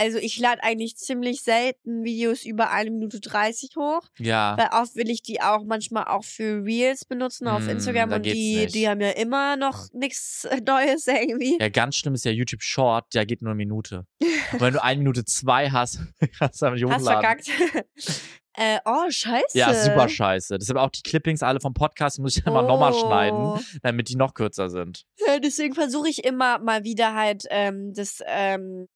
[0.00, 4.56] also ich lade eigentlich ziemlich selten Videos über eine Minute 30 hoch, Ja.
[4.58, 8.24] weil oft will ich die auch manchmal auch für Reels benutzen auf Mm, Instagram und
[8.26, 8.74] die, nicht.
[8.74, 11.58] die haben ja immer noch nichts Neues irgendwie.
[11.60, 14.06] Ja, ganz schlimm ist ja YouTube Short, der geht nur eine Minute.
[14.52, 16.00] Und wenn du eine Minute zwei hast,
[16.38, 17.42] kannst du damit nicht Hast hochladen.
[17.42, 17.50] verkackt.
[18.54, 19.56] äh, oh, scheiße.
[19.58, 20.58] Ja, super scheiße.
[20.58, 23.58] Deshalb auch die Clippings alle vom Podcast, die muss ich dann mal nochmal schneiden, Oh.
[23.82, 25.04] damit die noch kürzer sind.
[25.26, 28.88] Ja, deswegen versuche ich immer mal wieder halt ähm, das ähm,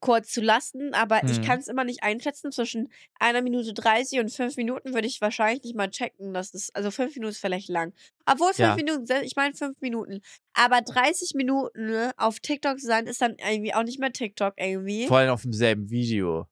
[0.00, 1.44] kurz zu lassen, aber ich Mhm.
[1.44, 2.52] kann es immer nicht einschätzen.
[2.52, 6.32] Zwischen einer Minute 30 und fünf Minuten würde ich wahrscheinlich nicht mal checken.
[6.34, 7.92] Das also fünf Minuten ist vielleicht lang.
[8.26, 8.74] Obwohl fünf Ja.
[8.76, 10.20] Minuten ich meine fünf Minuten.
[10.54, 14.54] Aber 30 Minuten ne, auf TikTok zu sein, ist dann irgendwie auch nicht mehr TikTok
[14.56, 15.06] irgendwie.
[15.06, 16.46] Vor allem auf demselben Video.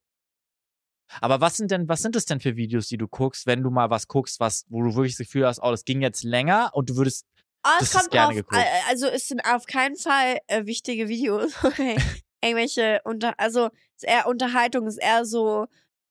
[1.21, 3.71] Aber was sind denn, was sind das denn für Videos, die du guckst, wenn du
[3.71, 6.71] mal was guckst, was, wo du wirklich das Gefühl hast, oh, das ging jetzt länger
[6.75, 7.27] und du würdest,
[7.65, 8.57] Oh, Das es ist kommt gerne drauf, geguckt.
[8.63, 11.53] äh, also es sind auf keinen Fall äh, wichtige Videos.
[12.47, 13.67] Irgendwelche, unter, also
[13.97, 15.67] ist eher Unterhaltung, ist eher so,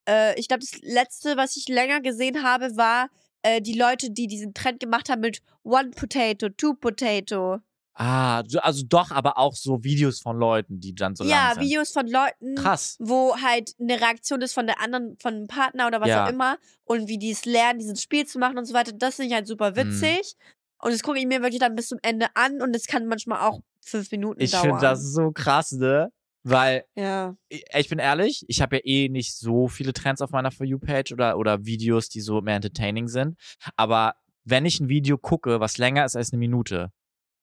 [0.08, 3.10] äh, ich glaube, das letzte, was ich länger gesehen habe, war
[3.44, 7.60] äh, die Leute, die diesen Trend gemacht haben mit One Potato, Two Potato.
[7.98, 11.54] ah, so- also doch, aber auch so Videos von Leuten, die dann so ja, lang
[11.54, 11.64] sind.
[11.64, 12.98] Videos von Leuten, Krass.
[13.00, 16.26] wo halt eine Reaktion ist von der anderen, von einem Partner oder was Ja.
[16.26, 18.92] auch immer und wie die es lernen, dieses Spiel zu machen und so weiter.
[18.92, 19.76] Das finde ich halt super Mhm.
[19.78, 20.36] witzig.
[20.82, 23.40] Und das gucke ich mir wirklich dann bis zum Ende an und es kann manchmal
[23.48, 24.64] auch fünf Minuten Ich dauern.
[24.64, 26.12] finde das so krass, ne?
[26.48, 27.36] Weil Ja.
[27.50, 30.66] ich ich bin ehrlich, ich habe ja eh nicht so viele Trends auf meiner For
[30.66, 33.36] You-Page oder, oder Videos, die so mehr entertaining sind.
[33.76, 36.91] Aber wenn ich ein Video gucke, was länger ist als eine Minute,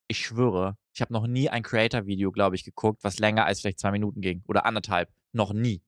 [0.07, 3.79] ich schwöre, ich habe noch nie ein Creator-Video, glaube ich, geguckt, was länger als vielleicht
[3.79, 4.41] zwei Minuten ging.
[4.47, 5.09] Oder anderthalb.
[5.33, 5.83] Noch nie.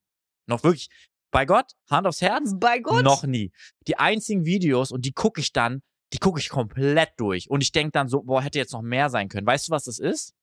[0.48, 0.90] Noch wirklich.
[1.32, 3.04] Bei Gott, Hand aufs Herz, Bei Gott.
[3.04, 3.52] noch nie.
[3.88, 5.82] Die einzigen Videos, und die gucke ich dann,
[6.14, 7.50] die gucke ich komplett durch.
[7.50, 9.46] Und ich denke dann so, boah, hätte jetzt noch mehr sein können.
[9.48, 10.34] Weißt du, was das ist?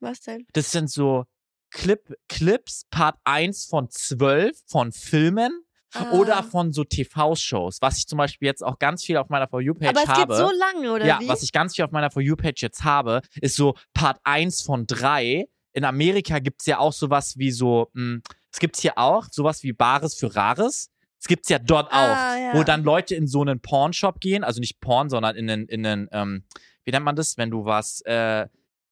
[0.00, 0.46] Was denn?
[0.52, 1.24] Das sind so
[1.70, 5.62] Clip, Clips, Part 1 von 12 von Filmen
[5.94, 6.10] Ah.
[6.12, 9.60] oder von so TV-Shows, was ich zum Beispiel jetzt auch ganz viel auf meiner For
[9.62, 10.34] You-Page Aber es habe.
[10.34, 11.28] geht so lange, oder ja, wie?
[11.28, 14.86] was ich ganz viel auf meiner For You-Page jetzt habe, ist so Part 1 von
[14.86, 15.46] 3.
[15.72, 18.18] In Amerika gibt es ja auch sowas wie so, mh,
[18.52, 20.90] es gibt hier auch sowas wie Bares für Rares.
[21.18, 21.96] Es gibt's ja dort Ah,
[22.34, 22.50] auch, ja.
[22.58, 25.86] wo dann Leute in so einen Pornshop gehen, also nicht Porn, sondern in einen, in
[25.86, 26.44] einen, ähm,
[26.84, 28.46] wie nennt man das, wenn du was, äh,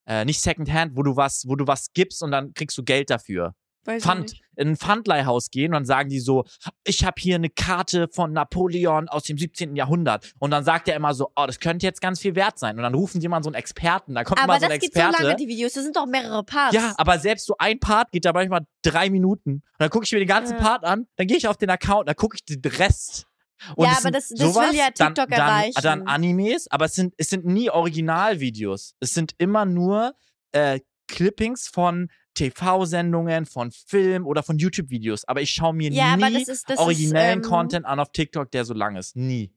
[0.06, 3.10] äh, nicht Secondhand, wo du was, wo du was gibst und dann kriegst du Geld
[3.10, 3.54] dafür.
[3.86, 6.44] Weiß ich Pfand, in ein Pfandleihhaus gehen und dann sagen die so,
[6.84, 9.76] ich habe hier eine Karte von Napoleon aus dem 17.
[9.76, 10.32] Jahrhundert.
[10.38, 12.76] Und dann sagt er immer so, oh, das könnte jetzt ganz viel wert sein.
[12.78, 14.80] Und dann rufen die mal so einen Experten, da kommt Aber immer so das ein
[14.80, 15.22] geht so Experte.
[15.24, 15.74] lange, die Videos.
[15.74, 16.74] Das sind doch mehrere Parts.
[16.74, 19.50] ja, aber selbst so ein Part geht da manchmal drei Minuten.
[19.56, 20.62] Und dann gucke ich mir den ganzen Ja.
[20.62, 23.26] Part an, dann gehe ich auf den Account, dann gucke ich den Rest.
[23.76, 25.80] Und Ja, aber das- das will sowas, ja dann, TikTok dann, erreichen.
[25.82, 28.94] Dann Animes, aber es sind, es sind nie Originalvideos.
[29.00, 30.14] Es sind immer nur
[30.52, 35.24] äh, Clippings von TV-Sendungen, von Film oder von YouTube-Videos.
[35.26, 38.10] Aber ich schaue mir Ja, nie das ist, das originellen ist, ähm, Content an auf
[38.12, 39.16] TikTok, der so lang ist.
[39.16, 39.52] Nie.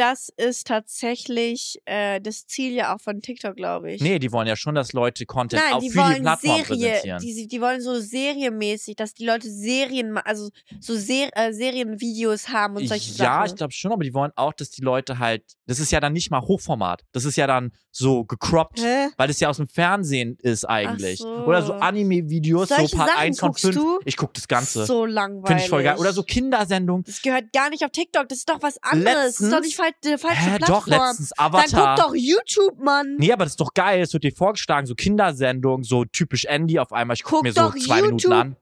[0.00, 4.00] Das ist tatsächlich äh, das Ziel ja auch von TikTok, glaube ich.
[4.00, 6.64] Nee, die wollen ja schon, dass Leute Content Nein, auch die für die wollen Plattform
[6.64, 7.18] Serie, präsentieren.
[7.20, 10.48] die, die wollen so serienmäßig, dass die Leute Serien, also
[10.80, 13.46] so Ser äh, Serienvideos haben und solche ja, Sachen.
[13.46, 16.12] ich glaube schon, aber die wollen auch, dass die Leute halt, das ist ja dann
[16.14, 19.08] nicht mal Hochformat, das ist ja dann so gecroppt, Hä?
[19.16, 21.18] weil das ja aus dem Fernsehen ist eigentlich.
[21.18, 21.28] so.
[21.44, 23.76] Oder so Anime-Videos, so Part Sachen 1 von guckst 5.
[23.76, 24.00] du?
[24.04, 24.86] Ich guck das Ganze.
[24.86, 25.46] So langweilig.
[25.48, 25.96] Finde ich voll geil.
[25.98, 27.04] Oder so Kindersendungen.
[27.04, 29.14] Das gehört gar nicht auf TikTok, das ist doch was anderes.
[29.14, 30.80] das ist doch Letztens- nicht fal die falsche Hä, Plattform.
[30.80, 31.96] doch, letztens Dann Avatar.
[31.96, 33.16] guck doch YouTube, Mann.
[33.18, 34.00] Nee, aber das ist doch geil.
[34.02, 37.14] Es wird dir vorgeschlagen, so Kindersendungen, so typisch Andy auf einmal.
[37.16, 38.32] Ich guck, Guck mir so zwei Minuten YouTube.
[38.32, 38.56] an.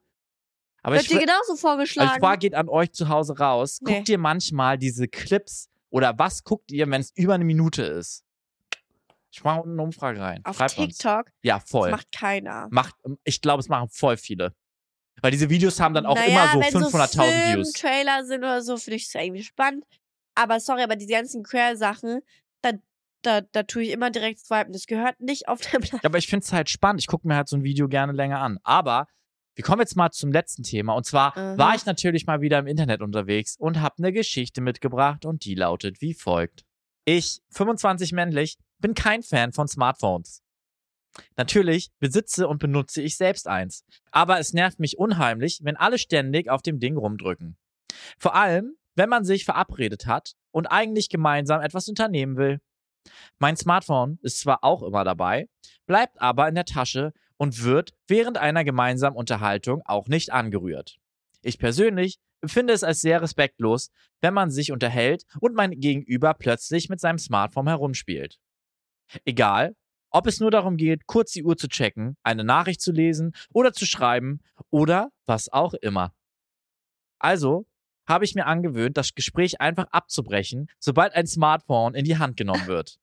[0.82, 2.12] Aber Wird ich, dir genauso also vorgeschlagen.
[2.14, 3.80] die Frage geht an euch zu Hause raus.
[3.82, 3.94] Nee.
[3.96, 8.24] Guckt ihr manchmal diese Clips oder was guckt ihr, wenn es über eine Minute ist?
[9.30, 10.40] Ich mache unten eine Umfrage rein.
[10.44, 10.96] auf Schreibt uns.
[10.98, 11.90] TikTok Ja, voll.
[11.90, 12.68] das macht keiner.
[12.70, 14.54] Macht, ich glaube, es machen voll viele.
[15.20, 17.22] Weil diese Videos haben dann auch naja, immer so wenn 500.000 so
[17.56, 17.72] Views.
[17.72, 19.84] Trailer sind oder so, finde ich es irgendwie spannend.
[20.38, 22.20] Aber sorry, aber diese ganzen Queer-Sachen,
[22.62, 22.70] da,
[23.22, 24.72] da, da tue ich immer direkt swipen.
[24.72, 26.00] Das gehört nicht auf der Plattform.
[26.02, 27.00] Ja, aber ich finde es halt spannend.
[27.00, 28.60] Ich gucke mir halt so ein Video gerne länger an.
[28.62, 29.08] Aber
[29.56, 30.94] wir kommen jetzt mal zum letzten Thema.
[30.94, 31.58] Und zwar Aha.
[31.58, 35.56] war ich natürlich mal wieder im Internet unterwegs und habe eine Geschichte mitgebracht und die
[35.56, 36.64] lautet wie folgt.
[37.04, 40.44] Ich, 25 männlich, bin kein Fan von Smartphones.
[41.36, 43.84] Natürlich besitze und benutze ich selbst eins.
[44.12, 47.56] Aber es nervt mich unheimlich, wenn alle ständig auf dem Ding rumdrücken.
[48.18, 52.60] Vor allem, wenn man sich verabredet hat und eigentlich gemeinsam etwas unternehmen will.
[53.38, 55.48] Mein Smartphone ist zwar auch immer dabei,
[55.86, 60.98] bleibt aber in der Tasche und wird während einer gemeinsamen Unterhaltung auch nicht angerührt.
[61.42, 63.90] Ich persönlich empfinde es als sehr respektlos,
[64.20, 68.38] wenn man sich unterhält und mein Gegenüber plötzlich mit seinem Smartphone herumspielt.
[69.24, 69.74] Egal,
[70.10, 73.72] ob es nur darum geht, kurz die Uhr zu checken, eine Nachricht zu lesen oder
[73.72, 74.40] zu schreiben
[74.70, 76.12] oder was auch immer.
[77.20, 77.67] Also
[78.08, 82.66] habe ich mir angewöhnt, das Gespräch einfach abzubrechen, sobald ein Smartphone in die Hand genommen
[82.66, 82.98] wird.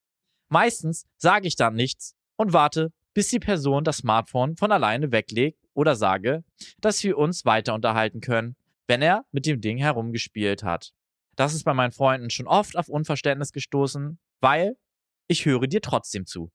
[0.50, 5.64] Meistens sage ich dann nichts und warte, bis die Person das Smartphone von alleine weglegt
[5.74, 6.44] oder sage,
[6.80, 8.56] dass wir uns weiter unterhalten können,
[8.88, 10.92] wenn er mit dem Ding herumgespielt hat.
[11.36, 14.78] Das ist bei meinen Freunden schon oft auf Unverständnis gestoßen, weil
[15.28, 16.52] ich höre dir trotzdem zu.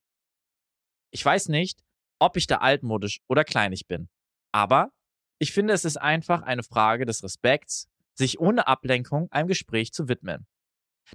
[1.11, 1.81] Ich weiß nicht,
[2.19, 4.09] ob ich da altmodisch oder kleinig bin,
[4.51, 4.91] aber
[5.39, 10.07] ich finde, es ist einfach eine Frage des Respekts, sich ohne Ablenkung einem Gespräch zu
[10.07, 10.47] widmen.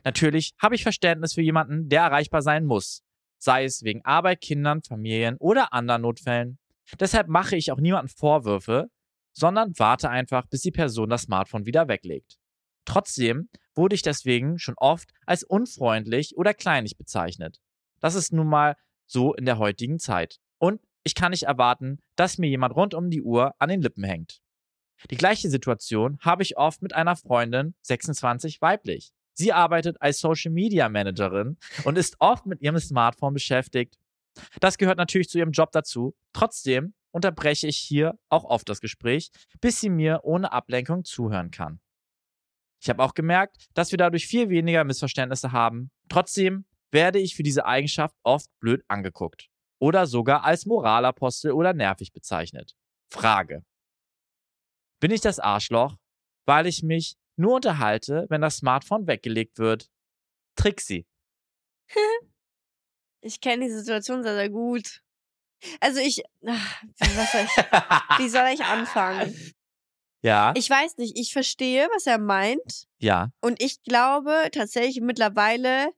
[0.04, 3.02] Natürlich habe ich Verständnis für jemanden, der erreichbar sein muss,
[3.38, 6.58] sei es wegen Arbeit, Kindern, Familien oder anderen Notfällen.
[7.00, 8.88] Deshalb mache ich auch niemandem Vorwürfe,
[9.32, 12.38] sondern warte einfach, bis die Person das Smartphone wieder weglegt.
[12.84, 17.58] Trotzdem wurde ich deswegen schon oft als unfreundlich oder kleinig bezeichnet.
[18.00, 18.76] Das ist nun mal
[19.06, 20.38] so in der heutigen Zeit.
[20.58, 24.04] Und ich kann nicht erwarten, dass mir jemand rund um die Uhr an den Lippen
[24.04, 24.40] hängt.
[25.10, 29.12] Die gleiche Situation habe ich oft mit einer Freundin, 26 weiblich.
[29.34, 33.98] Sie arbeitet als Social Media Managerin und ist oft mit ihrem Smartphone beschäftigt.
[34.60, 36.14] Das gehört natürlich zu ihrem Job dazu.
[36.32, 39.30] Trotzdem unterbreche ich hier auch oft das Gespräch,
[39.60, 41.80] bis sie mir ohne Ablenkung zuhören kann.
[42.82, 45.90] Ich habe auch gemerkt, dass wir dadurch viel weniger Missverständnisse haben.
[46.08, 52.12] Trotzdem werde ich für diese Eigenschaft oft blöd angeguckt oder sogar als Moralapostel oder nervig
[52.12, 52.74] bezeichnet.
[53.10, 53.64] Frage.
[55.00, 55.96] Bin ich das Arschloch,
[56.46, 59.90] weil ich mich nur unterhalte, wenn das Smartphone weggelegt wird?
[60.56, 61.06] Trixie.
[63.22, 65.02] Ich kenne die Situation sehr, sehr gut.
[65.80, 67.50] Also ich, ach, was soll ich,
[68.18, 69.34] wie soll ich anfangen?
[70.22, 72.86] ja, Ich weiß nicht, ich verstehe, was er meint.
[72.98, 73.30] ja.
[73.40, 75.88] Und ich glaube tatsächlich mittlerweile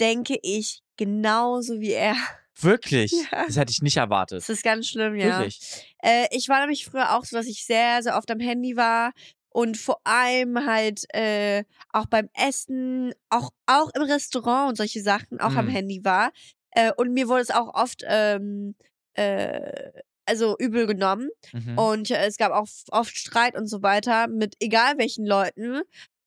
[0.00, 2.16] denke ich genauso wie er.
[2.60, 3.12] Wirklich?
[3.12, 3.46] Ja.
[3.46, 4.38] Das hätte ich nicht erwartet.
[4.38, 5.38] Das ist ganz schlimm, ja.
[5.38, 5.94] Wirklich.
[6.02, 9.12] Äh, ich war nämlich früher auch so, dass ich sehr, sehr oft am Handy war
[9.50, 15.40] und vor allem halt äh, auch beim Essen, auch, auch im Restaurant und solche Sachen
[15.40, 15.70] auch am Mm.
[15.70, 16.32] Handy war.
[16.72, 18.74] Äh, und mir wurde es auch oft ähm,
[19.14, 19.92] äh,
[20.26, 21.28] also übel genommen.
[21.52, 21.78] Mhm.
[21.78, 25.82] Und äh, es gab auch oft Streit und so weiter mit egal welchen Leuten.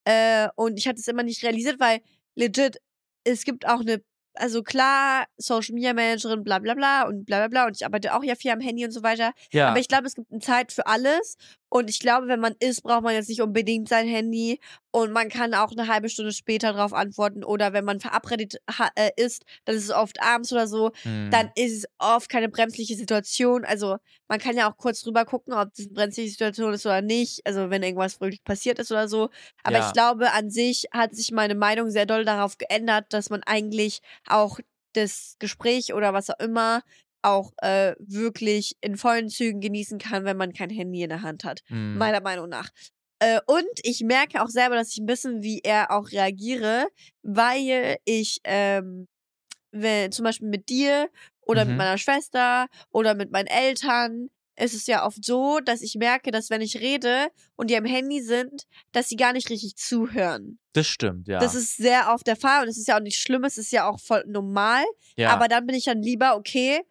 [0.06, 2.00] Äh, und ich hatte es immer nicht realisiert, weil
[2.36, 2.78] legit,
[3.24, 4.02] es gibt auch eine,
[4.40, 7.66] also klar, Social Media Managerin, bla bla bla und bla bla bla.
[7.68, 9.32] Und ich arbeite auch ja viel am Handy und so weiter.
[9.52, 9.70] ja.
[9.70, 11.38] Aber ich glaube, es gibt eine Zeit für alles.
[11.70, 14.60] Und ich glaube, wenn man isst, braucht man jetzt nicht unbedingt sein Handy.
[14.92, 17.44] Und man kann auch eine halbe Stunde später darauf antworten.
[17.44, 18.56] Oder wenn man verabredet
[18.96, 21.30] äh, ist, das ist oft abends oder so, Hm.
[21.32, 23.66] dann ist es oft keine bremsliche Situation.
[23.66, 23.98] Also
[24.28, 27.46] man kann ja auch kurz drüber gucken, ob das eine bremsliche Situation ist oder nicht.
[27.46, 29.30] Also wenn irgendwas wirklich passiert ist oder so.
[29.64, 29.88] Aber Ja.
[29.88, 34.00] ich glaube, an sich hat sich meine Meinung sehr doll darauf geändert, dass man eigentlich
[34.28, 34.60] auch
[34.94, 36.82] das Gespräch oder was auch immer
[37.22, 41.44] auch äh, wirklich in vollen Zügen genießen kann, wenn man kein Handy in der Hand
[41.44, 41.62] hat.
[41.68, 41.98] Hm.
[41.98, 42.70] Meiner Meinung nach.
[43.20, 46.88] Äh, und ich merke auch selber, dass ich ein bisschen wie er auch reagiere,
[47.24, 49.08] weil ich ähm,
[49.72, 51.10] wenn, zum Beispiel mit dir
[51.42, 51.72] oder Mhm.
[51.72, 56.32] mit meiner Schwester oder mit meinen Eltern ist es ja oft so, dass ich merke,
[56.32, 60.58] dass wenn ich rede und die am Handy sind, dass sie gar nicht richtig zuhören.
[60.74, 61.38] Das stimmt, ja.
[61.40, 63.72] Das ist sehr oft der Fall und es ist ja auch nicht schlimm, es ist
[63.72, 64.84] ja auch voll normal.
[65.16, 65.30] ja.
[65.30, 66.82] Aber dann bin ich dann lieber, okay,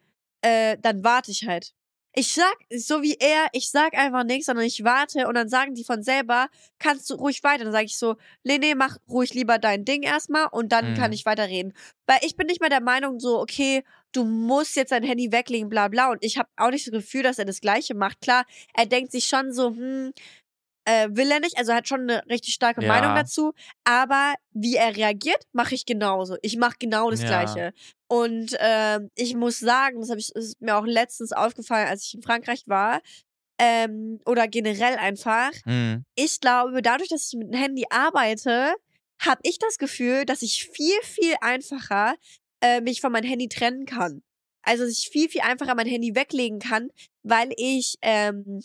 [0.47, 1.72] äh, dann warte ich halt.
[2.18, 5.74] Ich sag, so wie er, ich sag einfach nichts, sondern ich warte und dann sagen
[5.74, 7.64] die von selber, kannst du ruhig weiter.
[7.64, 10.94] Dann sage ich so, nee, nee, mach ruhig lieber dein Ding erstmal und dann Mhm.
[10.94, 11.74] kann ich weiterreden.
[12.07, 15.68] Weil ich bin nicht mehr der Meinung so, okay, du musst jetzt dein Handy weglegen,
[15.68, 16.11] bla bla.
[16.11, 18.22] Und ich habe auch nicht das Gefühl, dass er das Gleiche macht.
[18.22, 20.12] Klar, er denkt sich schon so, hm,
[20.88, 22.88] äh, will er nicht, also er hat schon eine richtig starke Ja.
[22.88, 23.53] Meinung dazu,
[23.84, 26.36] aber wie er reagiert, mache ich genauso.
[26.42, 27.26] Ich mache genau das Ja.
[27.26, 27.72] Gleiche.
[28.09, 32.14] Und ähm, ich muss sagen, das, hab ich, ist mir auch letztens aufgefallen, als ich
[32.14, 33.00] in Frankreich war,
[33.59, 36.04] ähm, oder generell einfach, Mhm.
[36.14, 38.74] ich glaube, dadurch, dass ich mit dem Handy arbeite,
[39.18, 42.14] habe ich das Gefühl, dass ich viel, viel einfacher
[42.61, 44.22] äh, mich von meinem Handy trennen kann.
[44.62, 46.90] Also, dass ich viel, viel einfacher mein Handy weglegen kann,
[47.22, 48.62] weil ich ähm,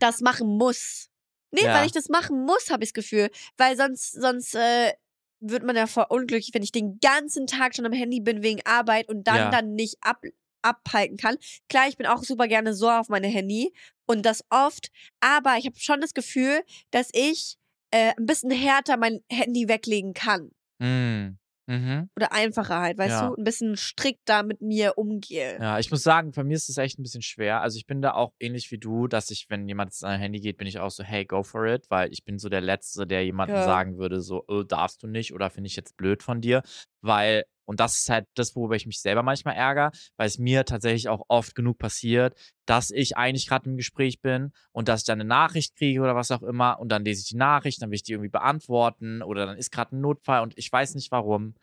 [0.00, 1.08] das machen muss.
[1.52, 1.74] Nee, Ja.
[1.74, 3.30] weil ich das machen muss, habe ich das Gefühl.
[3.56, 4.92] Weil sonst, sonst äh,
[5.40, 8.60] wird man ja voll unglücklich, wenn ich den ganzen Tag schon am Handy bin wegen
[8.64, 9.50] Arbeit und dann Ja.
[9.50, 10.22] dann nicht ab,
[10.62, 11.36] abhalten kann.
[11.68, 13.72] Klar, ich bin auch super gerne so auf meine Handy
[14.06, 17.56] und das oft, aber ich habe schon das Gefühl, dass ich
[17.90, 20.50] äh, ein bisschen härter mein Handy weglegen kann.
[20.78, 21.38] Mhm.
[21.66, 22.08] Mhm.
[22.16, 23.28] Oder einfacher halt, weißt Ja.
[23.28, 23.34] du?
[23.34, 25.58] Ein bisschen strikter mit mir umgehe.
[25.60, 27.60] Ja, ich muss sagen, bei mir ist es echt ein bisschen schwer.
[27.60, 30.38] Also ich bin da auch ähnlich wie du, dass ich, wenn jemand an sein Handy
[30.40, 33.06] geht, bin ich auch so, hey, go for it, weil ich bin so der Letzte,
[33.06, 33.64] der jemandem Ja.
[33.64, 36.62] sagen würde, so, oh, darfst du nicht oder finde ich jetzt blöd von dir,
[37.00, 40.64] weil, und das ist halt das, worüber ich mich selber manchmal ärgere, weil es mir
[40.64, 45.06] tatsächlich auch oft genug passiert, dass ich eigentlich gerade im Gespräch bin und dass ich
[45.06, 47.90] dann eine Nachricht kriege oder was auch immer und dann lese ich die Nachricht, dann
[47.90, 51.10] will ich die irgendwie beantworten oder dann ist gerade ein Notfall und ich weiß nicht
[51.10, 51.54] warum.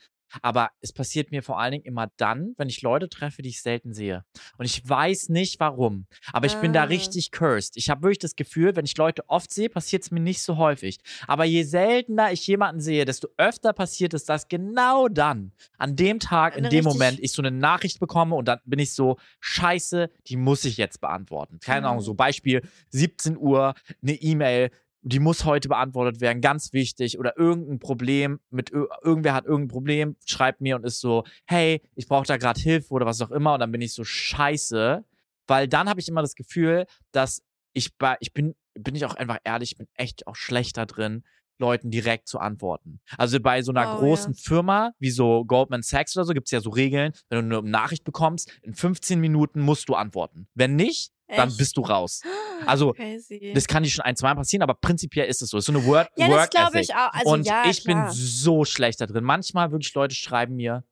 [0.42, 3.62] Aber es passiert mir vor allen Dingen immer dann, wenn ich Leute treffe, die ich
[3.62, 4.24] selten sehe.
[4.58, 6.08] Und ich weiß nicht warum.
[6.32, 6.86] Aber ich bin da Ah.
[6.86, 7.78] richtig cursed.
[7.78, 10.58] Ich habe wirklich das Gefühl, wenn ich Leute oft sehe, passiert es mir nicht so
[10.58, 11.00] häufig.
[11.28, 16.20] Aber je seltener ich jemanden sehe, desto öfter passiert es, dass genau dann, an dem
[16.20, 20.10] Tag, in dem Moment, ich so eine Nachricht bekomme und dann bin ich so, scheiße,
[20.28, 21.60] die muss ich jetzt beantworten.
[21.60, 24.72] Keine Ahnung, so Beispiel 17 Uhr, eine E-Mail,
[25.06, 27.20] die muss heute beantwortet werden, ganz wichtig.
[27.20, 31.82] Oder irgendein Problem mit ir- irgendwer hat irgendein Problem, schreibt mir und ist so, hey,
[31.95, 33.54] ich brauche da gerade Hilfe oder was auch immer.
[33.54, 35.04] Und dann bin ich so scheiße,
[35.47, 37.43] weil dann habe ich immer das Gefühl, dass
[37.74, 41.24] ich bei, ich bin, bin ich auch einfach ehrlich, ich bin echt auch schlechter drin,
[41.60, 42.99] Leuten direkt zu antworten.
[43.18, 46.51] Also bei so einer Oh, großen Firma wie so Goldman Sachs oder so gibt es
[46.51, 50.47] ja so Regeln, wenn du eine Nachricht bekommst, in 15 Minuten musst du antworten.
[50.56, 51.58] Wenn nicht, dann Echt?
[51.58, 52.22] bist du raus.
[52.66, 53.51] Also, Crazy.
[53.54, 55.58] Das kann dir schon ein, zweimal passieren, aber prinzipiell ist es so.
[55.58, 57.12] Es ist so eine Word ja, Work glaube ich auch.
[57.12, 58.06] Also, und ja, ich klar.
[58.06, 59.26] bin so schlecht da drin.
[59.26, 60.86] Manchmal wirklich Leute schreiben mir,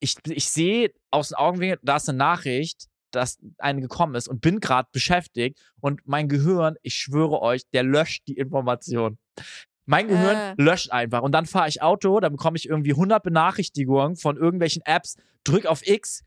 [0.00, 4.42] ich, ich sehe aus den Augenwinkeln, da ist eine Nachricht, dass eine gekommen ist und
[4.42, 9.18] bin gerade beschäftigt und mein Gehirn, ich schwöre euch, der löscht die Information.
[9.88, 10.54] Mein Gehirn Ah.
[10.58, 14.82] löscht einfach und dann fahre ich Auto, dann bekomme ich irgendwie 100 Benachrichtigungen von irgendwelchen
[14.84, 16.24] Apps, drück auf X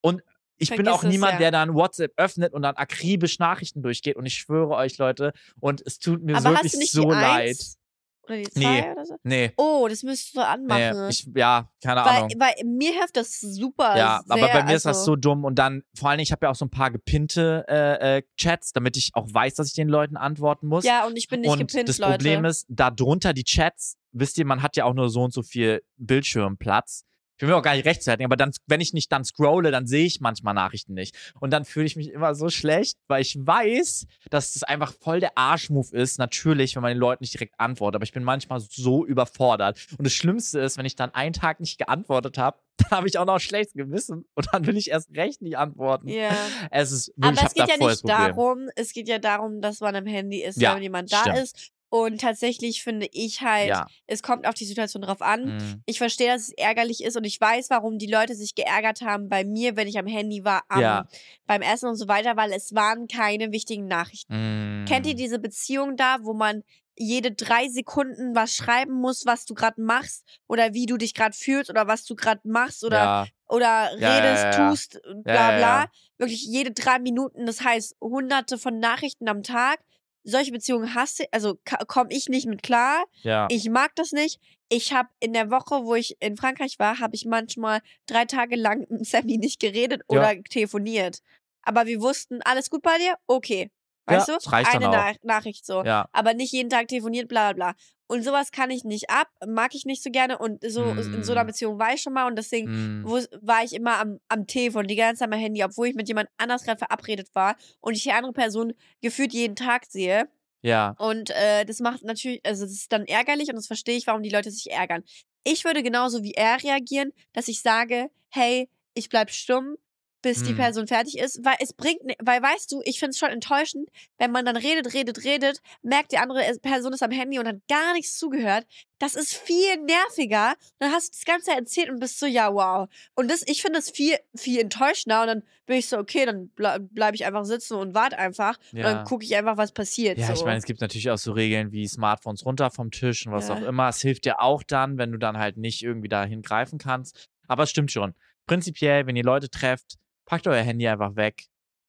[0.00, 0.22] und
[0.56, 1.38] ich bin Vergiss auch es, niemand, ja.
[1.38, 5.82] der dann WhatsApp öffnet und dann akribisch Nachrichten durchgeht und ich schwöre euch, Leute, und
[5.84, 7.48] es tut mir Aber wirklich so leid.
[7.50, 7.78] Eins
[8.26, 8.90] Oder die zwei Nee.
[8.92, 9.16] oder so?
[9.22, 11.10] Nee, Oh, das müsstest du nee, anmachen.
[11.10, 12.30] ich, ja, keine weil, Ahnung.
[12.38, 13.96] weil mir hilft das super.
[13.96, 16.24] Ja, sehr, aber bei mir ist das also, so dumm und dann, vor allen Dingen,
[16.24, 19.54] ich habe ja auch so ein paar gepinnte äh, äh, Chats, damit ich auch weiß,
[19.54, 20.84] dass ich den Leuten antworten muss.
[20.84, 22.12] Ja, und ich bin nicht und gepinnt, das Leute.
[22.12, 25.32] Problem ist, da drunter die Chats, wisst ihr, man hat ja auch nur so und
[25.32, 27.04] so viel Bildschirmplatz.
[27.36, 29.86] Ich will mir auch gar nicht rechtfertigen, aber dann, wenn ich nicht dann scrolle, dann
[29.86, 31.16] sehe ich manchmal Nachrichten nicht.
[31.40, 35.20] Und dann fühle ich mich immer so schlecht, weil ich weiß, dass das einfach voll
[35.20, 37.96] der Arschmove ist, natürlich, wenn man den Leuten nicht direkt antwortet.
[37.96, 39.84] Aber ich bin manchmal so überfordert.
[39.98, 43.18] Und das Schlimmste ist, wenn ich dann einen Tag nicht geantwortet habe, dann habe ich
[43.18, 44.24] auch noch ein schlechtes Gewissen.
[44.34, 46.08] Und dann will ich erst recht nicht antworten.
[46.08, 46.30] Ja.
[46.70, 49.94] Es ist wirklich, Aber es geht ja nicht darum, es geht ja darum, dass man
[49.96, 51.38] am Handy ist, Ja, wenn jemand da stimmt.
[51.38, 51.70] ist.
[51.96, 53.86] Und tatsächlich finde ich halt, Ja.
[54.08, 55.44] es kommt auf die Situation drauf an.
[55.58, 55.82] Mhm.
[55.86, 59.28] Ich verstehe, dass es ärgerlich ist und ich weiß, warum die Leute sich geärgert haben
[59.28, 61.06] bei mir, wenn ich am Handy war, am, Ja.
[61.46, 64.34] beim Essen und so weiter, weil es waren keine wichtigen Nachrichten.
[64.82, 64.84] Mhm.
[64.86, 66.64] Kennt ihr diese Beziehung da, wo man
[66.98, 71.36] jede drei Sekunden was schreiben muss, was du gerade machst oder wie du dich gerade
[71.36, 73.26] fühlst oder was du gerade machst oder, ja.
[73.48, 74.02] oder redest,
[74.44, 75.86] Ja, ja, tust, bla bla.
[76.18, 79.78] Wirklich jede drei Minuten, das heißt hunderte von Nachrichten am Tag.
[80.24, 83.04] Solche Beziehungen hasse, also komme ich nicht mit klar.
[83.22, 83.46] ja.
[83.50, 84.40] Ich mag das nicht.
[84.70, 88.56] Ich habe in der Woche, wo ich in Frankreich war, habe ich manchmal drei Tage
[88.56, 90.18] lang mit Sammy nicht geredet Ja.
[90.18, 91.18] oder telefoniert.
[91.62, 93.16] Aber wir wussten, alles gut bei dir?
[93.26, 93.70] Okay.
[94.06, 94.50] Weißt ja, du?
[94.50, 94.92] Eine dann auch.
[94.92, 95.82] Nach Nachricht so.
[95.84, 96.08] Ja.
[96.12, 97.74] Aber nicht jeden Tag telefoniert, bla bla bla.
[98.06, 100.38] Und sowas kann ich nicht ab, mag ich nicht so gerne.
[100.38, 101.46] Und so in so einer Mm.
[101.46, 103.02] Beziehung war ich schon mal und deswegen Hm.
[103.06, 106.08] wo, war ich immer am, am Telefon, die ganze Zeit am Handy, obwohl ich mit
[106.08, 110.28] jemand anders gerade verabredet war und ich die andere Person gefühlt jeden Tag sehe.
[110.62, 110.94] Ja.
[110.98, 114.22] Und äh, das macht natürlich, also das ist dann ärgerlich und das verstehe ich, warum
[114.22, 115.02] die Leute sich ärgern.
[115.44, 119.76] Ich würde genauso wie er reagieren, dass ich sage, hey, ich bleib stumm,
[120.24, 120.56] bis die Hm.
[120.56, 124.32] Person fertig ist, weil es bringt, weil weißt du, ich finde es schon enttäuschend, wenn
[124.32, 127.92] man dann redet, redet, redet, merkt die andere Person ist am Handy und hat gar
[127.92, 128.66] nichts zugehört.
[128.98, 130.54] Das ist viel nerviger.
[130.78, 132.88] Dann hast du das Ganze erzählt und bist so, ja, wow.
[133.14, 136.48] Und das, ich finde das viel, viel enttäuschender und dann bin ich so, okay, dann
[136.50, 138.94] ble bleibe ich einfach sitzen und warte einfach und Ja.
[138.94, 140.16] dann gucke ich einfach, was passiert.
[140.16, 140.32] Ja, so.
[140.32, 143.48] ich meine, es gibt natürlich auch so Regeln wie Smartphones runter vom Tisch und was
[143.48, 143.54] Ja.
[143.56, 143.88] auch immer.
[143.90, 147.26] Es hilft dir auch dann, wenn du dann halt nicht irgendwie dahin greifen kannst.
[147.46, 148.14] Aber es stimmt schon.
[148.46, 149.96] Prinzipiell, wenn ihr Leute trefft,
[150.26, 151.44] packt euer Handy einfach weg.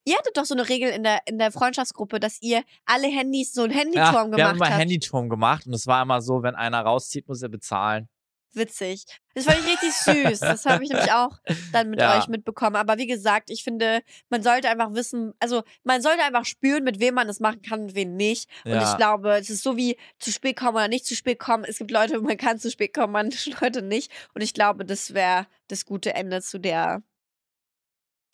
[0.07, 3.53] Ihr hattet doch so eine Regel in der, in der Freundschaftsgruppe, dass ihr alle Handys
[3.53, 4.79] so einen Ja, Handyturm wir haben gemacht immer habt.
[4.81, 8.07] Handyturm gemacht und es war immer so, wenn einer rauszieht, muss er bezahlen.
[8.53, 9.03] Witzig.
[9.33, 10.39] Das fand ich richtig süß.
[10.39, 11.38] Das habe ich nämlich auch
[11.73, 12.17] dann mit Ja.
[12.17, 12.77] euch mitbekommen.
[12.77, 17.01] Aber wie gesagt, ich finde, man sollte einfach wissen, also man sollte einfach spüren, mit
[17.01, 18.49] wem man das machen kann und wen nicht.
[18.63, 18.95] Und ich Ja.
[18.95, 21.65] glaube, es ist so wie zu spät kommen oder nicht zu spät kommen.
[21.67, 24.09] Es gibt Leute, man kann zu spät kommen, manche Leute nicht.
[24.33, 27.01] Und ich glaube, das wäre das gute Ende zu der,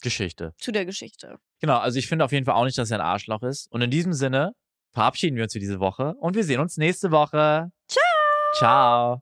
[0.02, 0.54] Geschichte.
[0.58, 1.38] zu der Geschichte.
[1.60, 3.72] Genau, also ich finde auf jeden Fall auch nicht, dass er ein Arschloch ist.
[3.72, 4.54] Und in diesem Sinne
[4.94, 7.72] verabschieden wir uns für diese Woche und wir sehen uns nächste Woche.
[7.88, 8.04] Ciao.
[8.58, 9.20] Ciao.